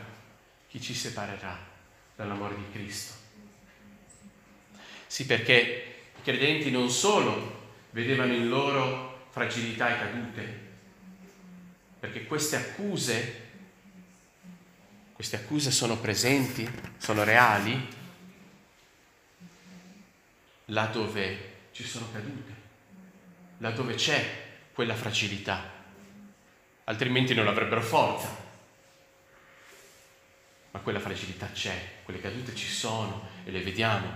[0.69, 1.59] chi ci separerà
[2.15, 3.15] dall'amore di Cristo?
[5.07, 10.61] Sì, perché i credenti non solo vedevano in loro fragilità e cadute,
[11.99, 13.45] perché queste accuse,
[15.13, 17.89] queste accuse sono presenti, sono reali,
[20.67, 22.55] là dove ci sono cadute,
[23.59, 24.46] là dove c'è
[24.77, 25.73] quella fragilità,
[26.85, 28.29] altrimenti non avrebbero forza.
[30.73, 34.07] Ma quella fragilità c'è, quelle cadute ci sono e le vediamo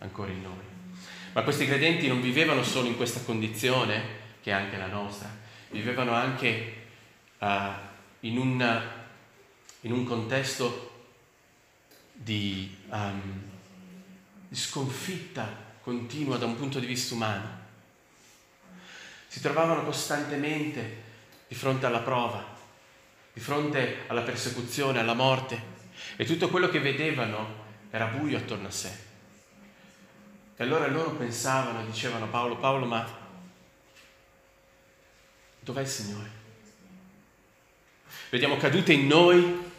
[0.00, 0.64] ancora in noi.
[1.32, 4.02] Ma questi credenti non vivevano solo in questa condizione,
[4.42, 5.34] che è anche la nostra,
[5.70, 6.74] vivevano anche
[7.38, 7.46] uh,
[8.20, 8.82] in, un,
[9.80, 11.06] in, un, contesto
[12.12, 13.42] di, um,
[14.46, 17.61] di sconfitta continua da un punto di vista umano.
[19.32, 21.02] Si trovavano costantemente
[21.48, 22.44] di fronte alla prova,
[23.32, 25.58] di fronte alla persecuzione, alla morte
[26.16, 28.90] e tutto quello che vedevano era buio attorno a sé.
[30.54, 33.08] E allora loro pensavano dicevano Paolo, Paolo, ma
[35.60, 36.30] dov'è il Signore?
[38.28, 39.72] Vediamo cadute in noi,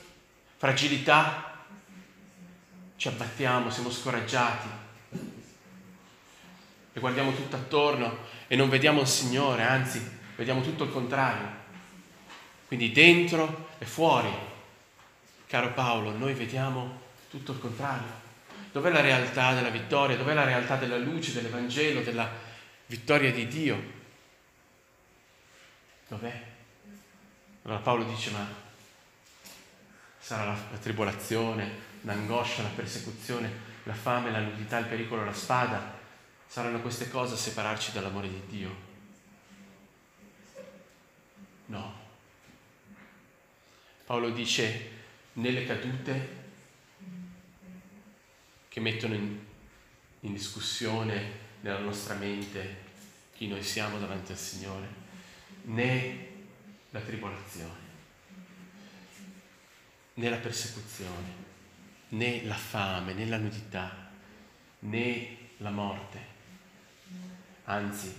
[0.58, 1.64] fragilità,
[2.96, 4.82] ci abbattiamo, siamo scoraggiati
[6.94, 10.02] e guardiamo tutto attorno e non vediamo il Signore, anzi
[10.36, 11.62] vediamo tutto il contrario.
[12.68, 14.32] Quindi dentro e fuori,
[15.48, 18.22] caro Paolo, noi vediamo tutto il contrario.
[18.72, 20.18] Dov'è la realtà della vittoria?
[20.18, 22.30] Dov'è la realtà della luce, dell'Evangelo, della
[22.88, 23.92] vittoria di Dio?
[26.08, 26.42] Dov'è?
[27.64, 28.46] Allora Paolo dice, ma
[30.20, 31.70] sarà la, la tribolazione,
[32.02, 33.52] l'angoscia, la persecuzione,
[33.84, 36.02] la fame, la nudità, il pericolo, la spada.
[36.54, 38.76] Saranno queste cose a separarci dall'amore di Dio?
[41.66, 41.94] No.
[44.06, 44.92] Paolo dice,
[45.34, 46.44] nelle cadute
[48.68, 49.40] che mettono in,
[50.20, 52.84] in discussione nella nostra mente
[53.34, 54.88] chi noi siamo davanti al Signore,
[55.64, 56.28] né
[56.92, 57.80] la tribolazione,
[60.14, 61.34] né la persecuzione,
[62.10, 64.12] né la fame, né la nudità,
[64.82, 66.33] né la morte.
[67.66, 68.14] Anzi,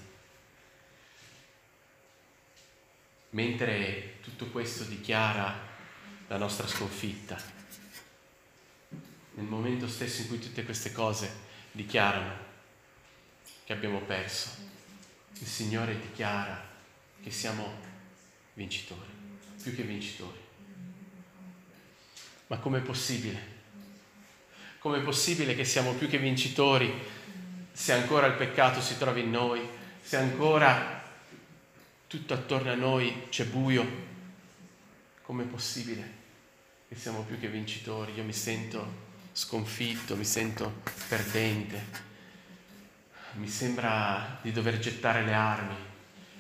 [3.31, 5.55] mentre tutto questo dichiara
[6.29, 7.39] la nostra sconfitta,
[9.35, 11.31] nel momento stesso in cui tutte queste cose
[11.73, 12.53] dichiarano
[13.65, 14.51] che abbiamo perso,
[15.39, 16.73] il Signore dichiara
[17.23, 17.71] che siamo
[18.55, 19.11] vincitori,
[19.63, 20.39] più che vincitori.
[22.47, 23.53] Ma com'è possibile?
[24.79, 26.93] Com'è possibile che siamo più che vincitori
[27.77, 29.69] se ancora il peccato si trova in noi,
[30.01, 31.03] se ancora
[32.07, 33.85] tutto attorno a noi c'è buio?
[35.23, 36.23] Com'è possibile
[36.89, 38.13] che siamo più che vincitori?
[38.15, 41.85] Io mi sento sconfitto, mi sento perdente,
[43.33, 45.75] mi sembra di dover gettare le armi.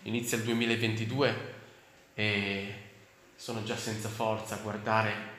[0.02, 1.54] Inizia il 2022
[2.14, 2.74] e
[3.34, 5.32] sono già senza forza a guardare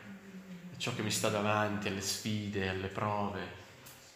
[0.75, 3.63] ciò che mi sta davanti, alle sfide, alle prove,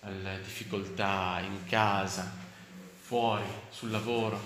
[0.02, 2.32] alle difficoltà in casa,
[3.00, 4.40] fuori, sul lavoro,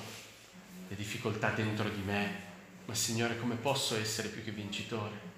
[0.88, 2.52] le difficoltà dentro di me.
[2.86, 5.32] Ma Signore, come posso essere più che vincitore?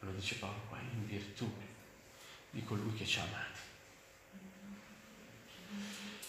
[0.00, 1.50] Lo dice Paolo qua, in virtù
[2.50, 3.58] di colui che ci ha amati.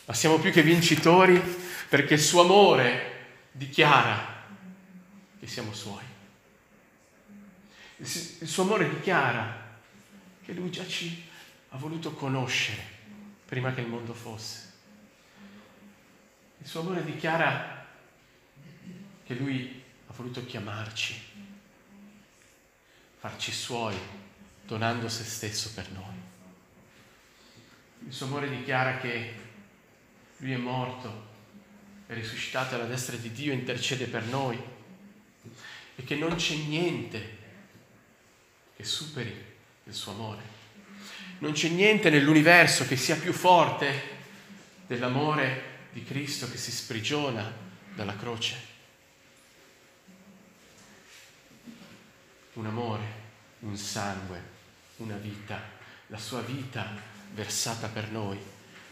[0.06, 1.40] Ma siamo più che vincitori
[1.88, 3.18] perché il suo amore
[3.52, 4.44] dichiara
[5.40, 6.04] che siamo suoi.
[7.98, 9.59] Il suo amore dichiara
[10.50, 11.24] che lui già ci
[11.70, 12.82] ha voluto conoscere
[13.46, 14.74] prima che il mondo fosse.
[16.58, 17.86] Il suo amore dichiara
[19.24, 21.28] che lui ha voluto chiamarci
[23.20, 23.96] farci suoi,
[24.66, 26.16] donando se stesso per noi.
[28.08, 29.34] Il suo amore dichiara che
[30.38, 31.28] lui è morto,
[32.08, 34.60] è risuscitato alla destra di Dio, intercede per noi
[35.96, 37.38] e che non c'è niente
[38.76, 39.50] che superi
[39.90, 40.58] il suo amore.
[41.40, 44.18] Non c'è niente nell'universo che sia più forte
[44.88, 47.52] dell'amore di Cristo che si sprigiona
[47.94, 48.70] dalla croce.
[52.60, 53.04] un amore,
[53.60, 54.42] un sangue,
[54.98, 55.62] una vita,
[56.08, 56.88] la sua vita
[57.34, 58.38] versata per noi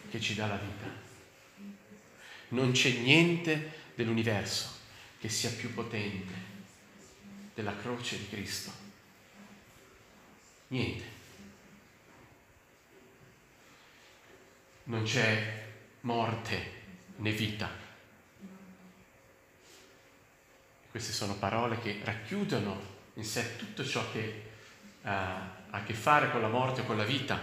[0.09, 1.05] che ci dà la vita.
[2.49, 4.69] Non c'è niente dell'universo
[5.19, 6.33] che sia più potente
[7.53, 8.85] della croce di Cristo.
[10.67, 11.03] Niente.
[14.83, 15.65] Non c'è
[16.01, 16.71] morte
[17.17, 17.69] né vita.
[20.89, 24.49] Queste sono parole che racchiudono in sé tutto ciò che
[25.01, 27.39] uh, ha a che fare con la morte o con la vita,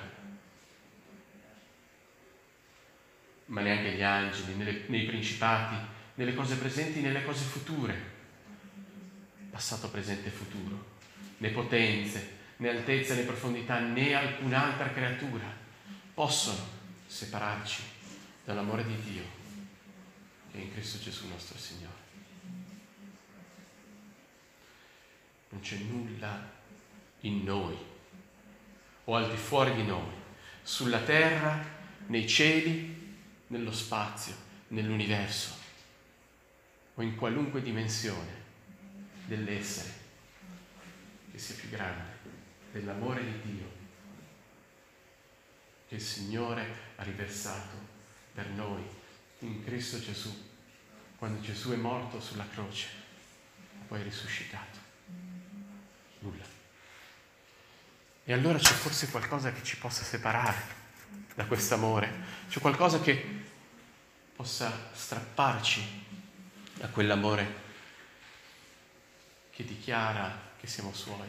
[3.47, 5.77] ma neanche gli angeli, nelle, nei principati,
[6.15, 8.13] nelle cose presenti, nelle cose future,
[9.51, 10.93] passato, presente e futuro,
[11.39, 15.63] né potenze, né altezza, né profondità, né alcun'altra creatura
[16.15, 16.67] possono
[17.07, 17.83] separarci
[18.45, 19.25] dall'amore di Dio
[20.53, 22.05] che è in Cristo Gesù nostro Signore.
[25.55, 26.51] non c'è nulla
[27.21, 27.77] in noi
[29.05, 30.13] o al di fuori di noi,
[30.63, 31.63] sulla terra
[32.07, 33.17] nei cieli,
[33.49, 34.35] nello spazio,
[34.69, 35.63] nell'universo
[36.95, 38.43] o in qualunque dimensione
[39.27, 40.03] dell'essere
[41.31, 42.13] che sia più grande
[42.75, 43.71] dell'amore di Dio
[45.87, 47.77] che il Signore ha riversato
[48.35, 48.85] per noi
[49.41, 50.35] in Cristo Gesù,
[51.17, 52.89] quando Gesù è morto sulla croce,
[53.87, 54.79] poi è risuscitato.
[56.19, 56.45] Nulla.
[58.25, 60.83] E allora c'è forse qualcosa che ci possa separare
[61.37, 62.11] da questo amore,
[62.49, 63.43] c'è qualcosa che
[64.35, 66.03] possa strapparci
[66.75, 67.63] da quell'amore
[69.51, 71.29] che dichiara che siamo suoi,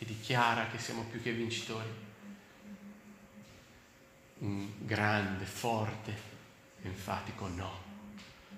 [0.00, 1.90] che dichiara che siamo più che vincitori.
[4.38, 6.16] Un grande, forte,
[6.80, 7.70] enfatico no.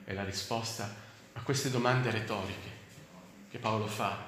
[0.05, 0.95] È la risposta
[1.33, 2.71] a queste domande retoriche
[3.51, 4.25] che Paolo fa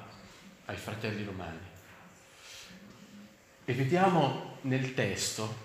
[0.64, 1.60] ai fratelli romani.
[3.64, 5.56] E vediamo nel testo,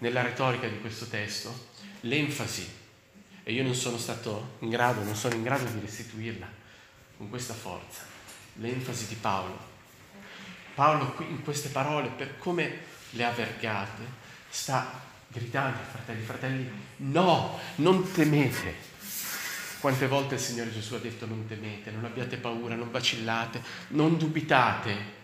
[0.00, 1.68] nella retorica di questo testo,
[2.00, 2.70] l'enfasi.
[3.44, 6.46] E io non sono stato in grado, non sono in grado di restituirla
[7.16, 8.02] con questa forza.
[8.56, 9.75] L'enfasi di Paolo.
[10.76, 12.80] Paolo in queste parole, per come
[13.12, 14.02] le ha vergate,
[14.50, 18.74] sta gridando ai fratelli, fratelli, no, non temete.
[19.80, 24.18] Quante volte il Signore Gesù ha detto non temete, non abbiate paura, non vacillate, non
[24.18, 25.14] dubitate,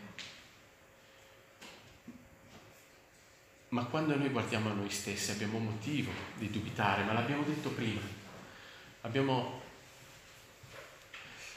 [3.73, 8.03] Ma quando noi guardiamo a noi stessi abbiamo motivo di dubitare, ma l'abbiamo detto prima.
[9.01, 9.63] Abbiamo,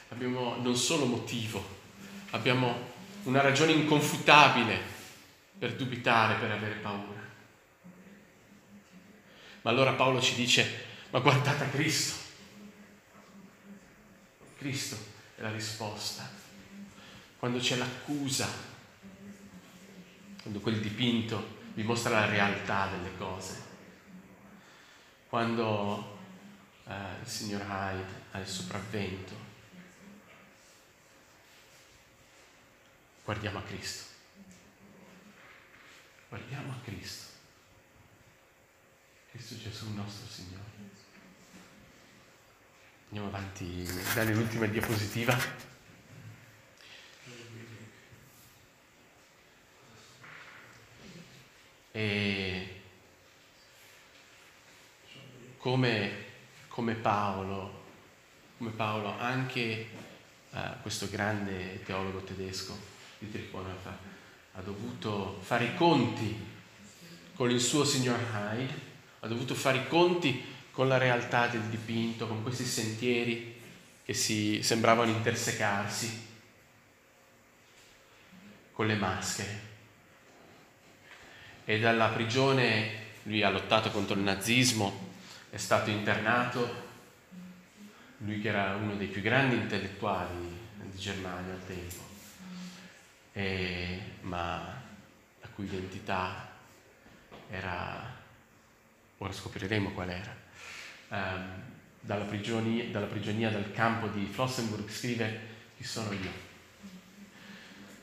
[0.08, 1.62] abbiamo non solo motivo,
[2.30, 2.94] abbiamo
[3.26, 4.80] una ragione inconfutabile
[5.58, 7.24] per dubitare, per avere paura.
[9.62, 12.24] Ma allora Paolo ci dice, ma guardate a Cristo.
[14.58, 14.96] Cristo
[15.36, 16.28] è la risposta.
[17.38, 18.48] Quando c'è l'accusa,
[20.40, 23.64] quando quel dipinto vi mostra la realtà delle cose.
[25.28, 26.18] Quando
[26.86, 29.45] eh, il signor Hyde ha il sopravvento,
[33.26, 34.04] guardiamo a Cristo.
[36.28, 37.32] Guardiamo a Cristo.
[39.32, 40.62] Cristo Gesù nostro Signore.
[43.08, 45.36] Andiamo avanti, dare l'ultima diapositiva.
[51.90, 52.80] E
[55.58, 56.24] come,
[56.68, 57.84] come Paolo,
[58.56, 59.88] come Paolo, anche
[60.50, 63.98] uh, questo grande teologo tedesco, Dietrich Bonhoeffer,
[64.52, 66.54] ha dovuto fare i conti
[67.34, 68.74] con il suo signor Hyde,
[69.20, 73.54] ha dovuto fare i conti con la realtà del dipinto, con questi sentieri
[74.04, 76.24] che si sembravano intersecarsi,
[78.72, 79.60] con le maschere.
[81.64, 85.14] E dalla prigione lui ha lottato contro il nazismo,
[85.50, 86.84] è stato internato,
[88.18, 92.02] lui che era uno dei più grandi intellettuali di Germania al tempo,
[93.36, 94.82] e, ma
[95.42, 96.48] la cui identità
[97.50, 98.16] era,
[99.18, 100.34] ora scopriremo qual era,
[101.08, 101.62] um,
[102.00, 105.40] dalla, prigionia, dalla prigionia dal campo di Flossenburg scrive
[105.76, 106.30] chi sono io.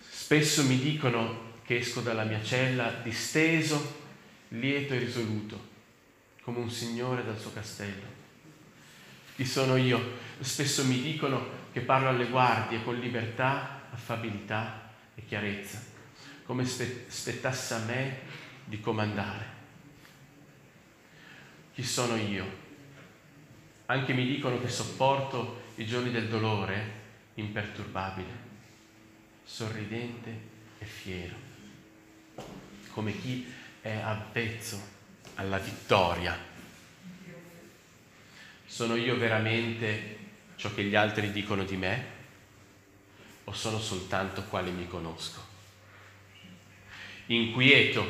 [0.07, 4.01] Spesso mi dicono che esco dalla mia cella disteso,
[4.49, 5.71] lieto e risoluto,
[6.43, 8.05] come un signore dal suo castello.
[9.35, 9.99] Chi sono io?
[10.41, 14.82] Spesso mi dicono che parlo alle guardie con libertà, affabilità
[15.33, 15.81] chiarezza,
[16.45, 18.19] come spettasse a me
[18.65, 19.45] di comandare.
[21.73, 22.61] Chi sono io?
[23.87, 27.01] Anche mi dicono che sopporto i giorni del dolore
[27.33, 28.29] imperturbabile,
[29.43, 30.39] sorridente
[30.77, 31.51] e fiero
[32.91, 34.79] come chi è avvezzo
[35.35, 36.37] alla vittoria.
[38.67, 40.17] Sono io veramente
[40.57, 42.12] ciò che gli altri dicono di me
[43.45, 45.41] o sono soltanto quale mi conosco?
[47.27, 48.05] Inquieto,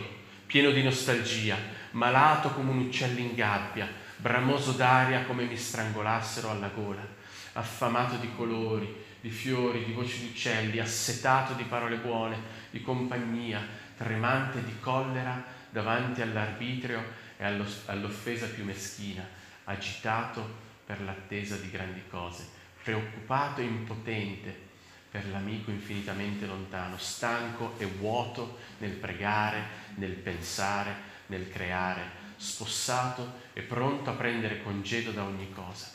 [0.46, 1.58] pieno di nostalgia,
[1.92, 7.06] malato come un uccello in gabbia, bramoso d'aria come mi strangolassero alla gola,
[7.54, 12.38] affamato di colori, di fiori, di voci di uccelli, assetato di parole buone,
[12.72, 13.62] di compagnia,
[13.96, 17.04] tremante di collera davanti all'arbitrio
[17.38, 19.26] e all'offesa più meschina,
[19.66, 22.48] agitato per l'attesa di grandi cose,
[22.84, 24.72] preoccupato e impotente
[25.14, 29.61] per l'amico infinitamente lontano, stanco e vuoto nel pregare,
[29.97, 30.95] nel pensare,
[31.28, 32.01] nel creare,
[32.38, 35.86] spossato e pronto a prendere congedo da ogni cosa.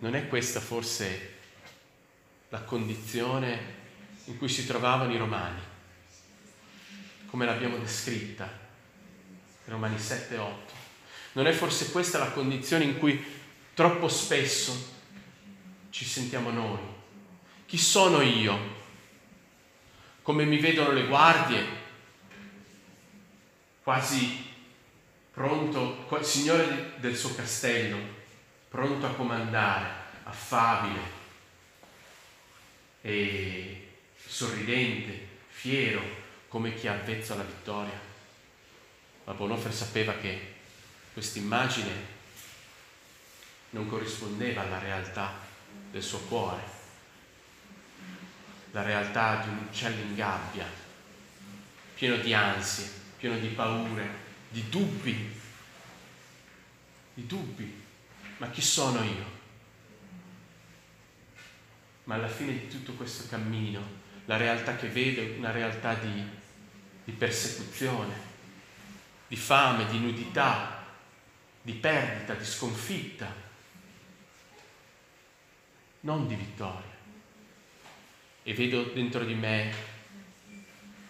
[0.00, 1.38] Non è questa forse
[2.50, 3.78] la condizione
[4.26, 5.68] in cui si trovavano i romani?
[7.30, 8.68] come l'abbiamo descritta
[9.66, 10.72] Romani 7 8.
[11.32, 13.24] Non è forse questa la condizione in cui
[13.72, 14.98] troppo spesso
[15.90, 16.80] ci sentiamo noi?
[17.70, 18.58] Chi sono io?
[20.22, 21.64] Come mi vedono le guardie?
[23.84, 24.44] Quasi
[25.30, 27.96] pronto, signore del suo castello,
[28.68, 29.88] pronto a comandare,
[30.24, 31.00] affabile
[33.02, 36.02] e sorridente, fiero,
[36.48, 38.00] come chi ha avvezzo alla vittoria.
[39.26, 40.54] Ma Bonhoeffer sapeva che
[41.12, 41.92] questa immagine
[43.70, 45.38] non corrispondeva alla realtà
[45.92, 46.79] del suo cuore,
[48.72, 50.66] la realtà di un uccello in gabbia,
[51.94, 54.08] pieno di ansie, pieno di paure,
[54.48, 55.40] di dubbi,
[57.14, 57.82] di dubbi.
[58.38, 59.38] Ma chi sono io?
[62.04, 66.24] Ma alla fine di tutto questo cammino, la realtà che vedo è una realtà di,
[67.04, 68.14] di persecuzione,
[69.28, 70.84] di fame, di nudità,
[71.62, 73.48] di perdita, di sconfitta
[76.00, 76.89] non di vittoria.
[78.50, 79.72] E vedo dentro di me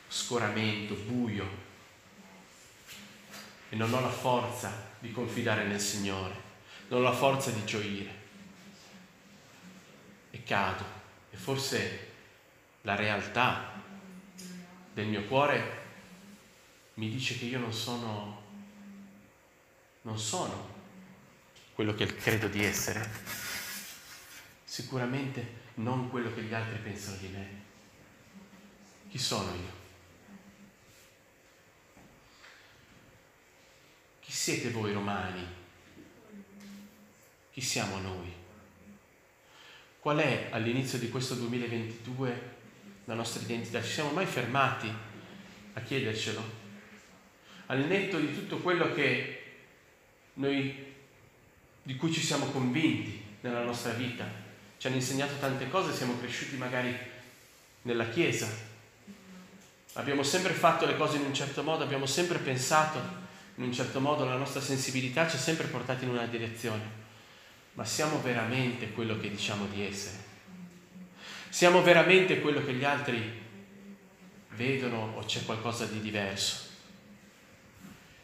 [0.08, 1.48] scoramento, buio,
[3.70, 6.34] e non ho la forza di confidare nel Signore,
[6.88, 8.14] non ho la forza di gioire.
[10.32, 10.84] E cado.
[11.30, 12.08] E forse
[12.82, 13.72] la realtà
[14.92, 15.84] del mio cuore
[16.94, 18.42] mi dice che io non sono,
[20.02, 20.74] non sono
[21.72, 23.08] quello che credo di essere
[24.62, 27.48] sicuramente non quello che gli altri pensano di me.
[29.08, 29.78] Chi sono io?
[34.20, 35.44] Chi siete voi romani?
[37.52, 38.32] Chi siamo noi?
[39.98, 42.58] Qual è all'inizio di questo 2022
[43.06, 43.82] la nostra identità?
[43.82, 44.90] Ci siamo mai fermati
[45.74, 46.42] a chiedercelo?
[47.66, 49.42] Al netto di tutto quello che
[50.34, 50.94] noi,
[51.82, 54.39] di cui ci siamo convinti nella nostra vita,
[54.80, 56.96] ci hanno insegnato tante cose, siamo cresciuti magari
[57.82, 58.48] nella Chiesa,
[59.92, 62.98] abbiamo sempre fatto le cose in un certo modo, abbiamo sempre pensato
[63.56, 66.80] in un certo modo, la nostra sensibilità ci ha sempre portati in una direzione,
[67.74, 70.16] ma siamo veramente quello che diciamo di essere?
[71.50, 73.38] Siamo veramente quello che gli altri
[74.52, 76.68] vedono o c'è qualcosa di diverso?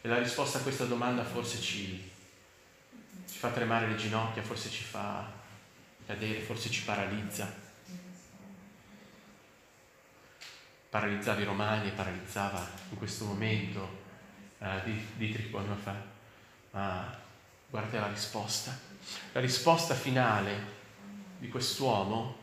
[0.01, 2.09] E la risposta a questa domanda forse ci,
[3.29, 5.36] ci fa tremare le ginocchia, forse ci fa
[6.07, 7.53] cadere forse ci paralizza.
[10.89, 14.05] Paralizzava i romani e paralizzava in questo momento
[14.59, 15.51] eh, di, di.
[16.71, 17.19] Ma
[17.69, 18.79] guarda la risposta.
[19.33, 20.75] La risposta finale
[21.39, 22.37] di quest'uomo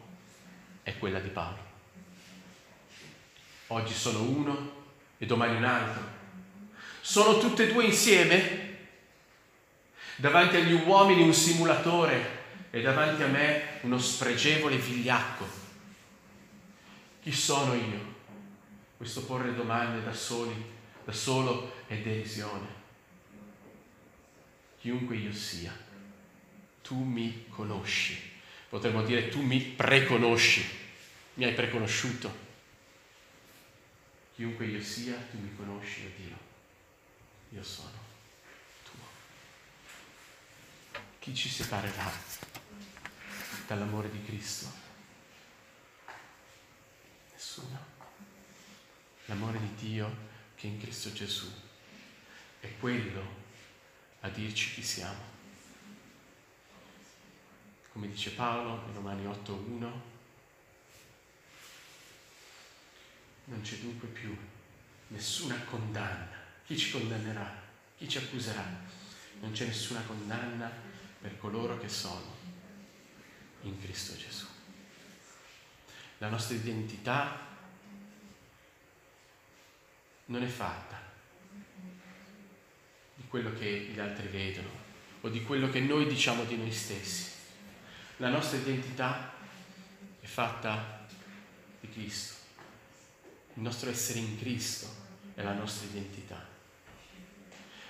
[0.83, 1.73] è quella di Paolo.
[3.69, 4.83] Oggi sono uno
[5.17, 6.03] e domani un altro.
[7.01, 8.77] Sono tutte e due insieme?
[10.17, 12.44] Davanti agli uomini un simulatore
[12.75, 15.47] e davanti a me uno spregevole vigliacco.
[17.23, 18.15] Chi sono io?
[18.97, 20.73] Questo porre domande da soli,
[21.05, 22.67] da solo è derisione.
[24.81, 25.73] Chiunque io sia,
[26.83, 28.33] tu mi conosci.
[28.69, 30.67] Potremmo dire tu mi preconosci,
[31.35, 32.43] mi hai preconosciuto.
[34.35, 36.39] Chiunque io sia, tu mi conosci, oh Dio.
[37.51, 38.03] Io sono
[38.83, 39.07] tuo.
[41.21, 42.34] Chi ci separerà?
[43.67, 44.69] Dall'amore di Cristo?
[47.33, 47.93] Nessuno.
[49.27, 51.51] L'amore di Dio che è in Cristo Gesù
[52.61, 53.43] è quello
[54.21, 55.33] a dirci chi siamo.
[57.93, 59.93] Come dice Paolo in Romani 8.1,
[63.45, 64.37] non c'è dunque più
[65.09, 66.43] nessuna condanna.
[66.65, 67.63] Chi ci condannerà?
[67.97, 68.65] Chi ci accuserà?
[69.41, 70.71] Non c'è nessuna condanna
[71.21, 72.44] per coloro che sono
[73.65, 74.47] in Cristo Gesù.
[76.19, 77.39] La nostra identità
[80.27, 81.01] non è fatta
[83.15, 84.83] di quello che gli altri vedono
[85.21, 87.33] o di quello che noi diciamo di noi stessi.
[88.19, 89.33] La nostra identità
[90.21, 91.07] è fatta
[91.81, 92.35] di Cristo.
[93.55, 94.89] Il nostro essere in Cristo
[95.35, 96.47] è la nostra identità.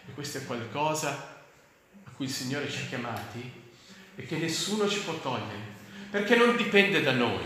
[0.07, 1.43] E questo è qualcosa
[2.05, 3.62] a cui il Signore ci ha chiamati
[4.17, 5.73] e che nessuno ci può togliere,
[6.11, 7.43] perché non dipende da noi,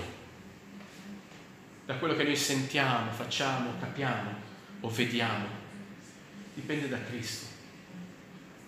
[1.87, 4.35] da quello che noi sentiamo, facciamo, capiamo
[4.81, 5.47] o vediamo,
[6.55, 7.47] dipende da Cristo,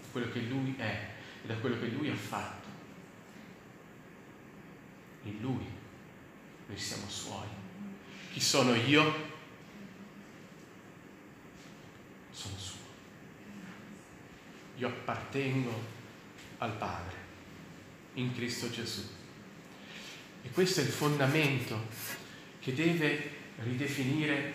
[0.00, 1.08] da quello che Lui è
[1.42, 2.68] e da quello che Lui ha fatto.
[5.24, 5.66] In Lui
[6.66, 7.48] noi siamo Suoi.
[8.32, 9.28] Chi sono io?
[12.30, 12.78] Sono Suo.
[14.76, 15.98] io appartengo
[16.58, 17.19] al Padre
[18.20, 19.02] in Cristo Gesù.
[20.42, 21.86] E questo è il fondamento
[22.60, 24.52] che deve ridefinire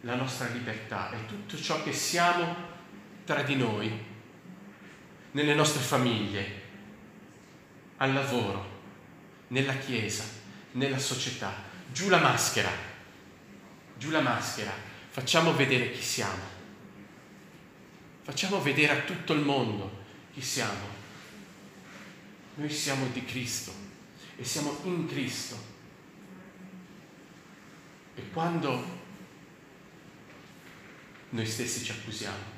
[0.00, 2.72] la nostra libertà e tutto ciò che siamo
[3.24, 3.90] tra di noi,
[5.32, 6.62] nelle nostre famiglie,
[7.96, 8.82] al lavoro,
[9.48, 10.24] nella chiesa,
[10.72, 11.52] nella società.
[11.92, 12.70] Giù la maschera,
[13.96, 14.72] giù la maschera,
[15.08, 16.52] facciamo vedere chi siamo.
[18.22, 20.02] Facciamo vedere a tutto il mondo
[20.32, 21.02] chi siamo.
[22.56, 23.72] Noi siamo di Cristo
[24.36, 25.72] e siamo in Cristo.
[28.14, 29.02] E quando
[31.30, 32.52] noi stessi ci accusiamo,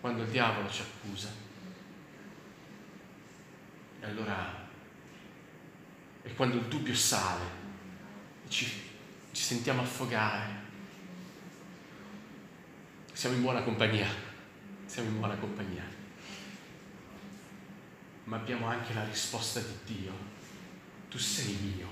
[0.00, 1.32] quando il diavolo ci accusa,
[4.00, 4.68] e allora
[6.22, 7.44] è quando il dubbio sale
[8.48, 8.66] ci,
[9.32, 10.58] ci sentiamo affogare,
[13.12, 14.08] siamo in buona compagnia,
[14.84, 15.84] siamo in buona compagnia,
[18.30, 20.12] ma abbiamo anche la risposta di Dio,
[21.08, 21.88] tu sei mio,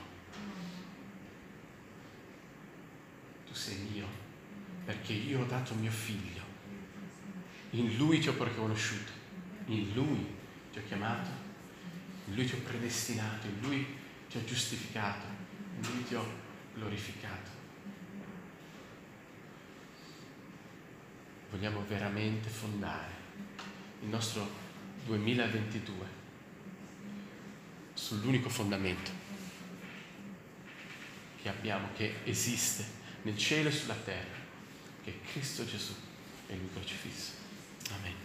[3.45, 4.07] tu sei mio,
[4.85, 6.43] perché io ho dato mio figlio,
[7.71, 9.11] in lui ti ho riconosciuto,
[9.67, 10.25] in lui
[10.71, 11.29] ti ho chiamato,
[12.27, 13.85] in lui ti ho predestinato, in lui
[14.29, 15.27] ti ho giustificato,
[15.75, 16.25] in lui ti ho
[16.73, 17.51] glorificato.
[21.51, 23.13] Vogliamo veramente fondare
[24.03, 24.49] il nostro
[25.05, 26.08] 2022
[27.99, 29.11] sull'unico fondamento
[31.43, 32.85] che abbiamo, che esiste
[33.23, 34.37] nel cielo e sulla terra,
[35.03, 35.95] che è Cristo Gesù
[36.47, 37.33] e lui crocifisso.
[37.91, 38.18] Amen.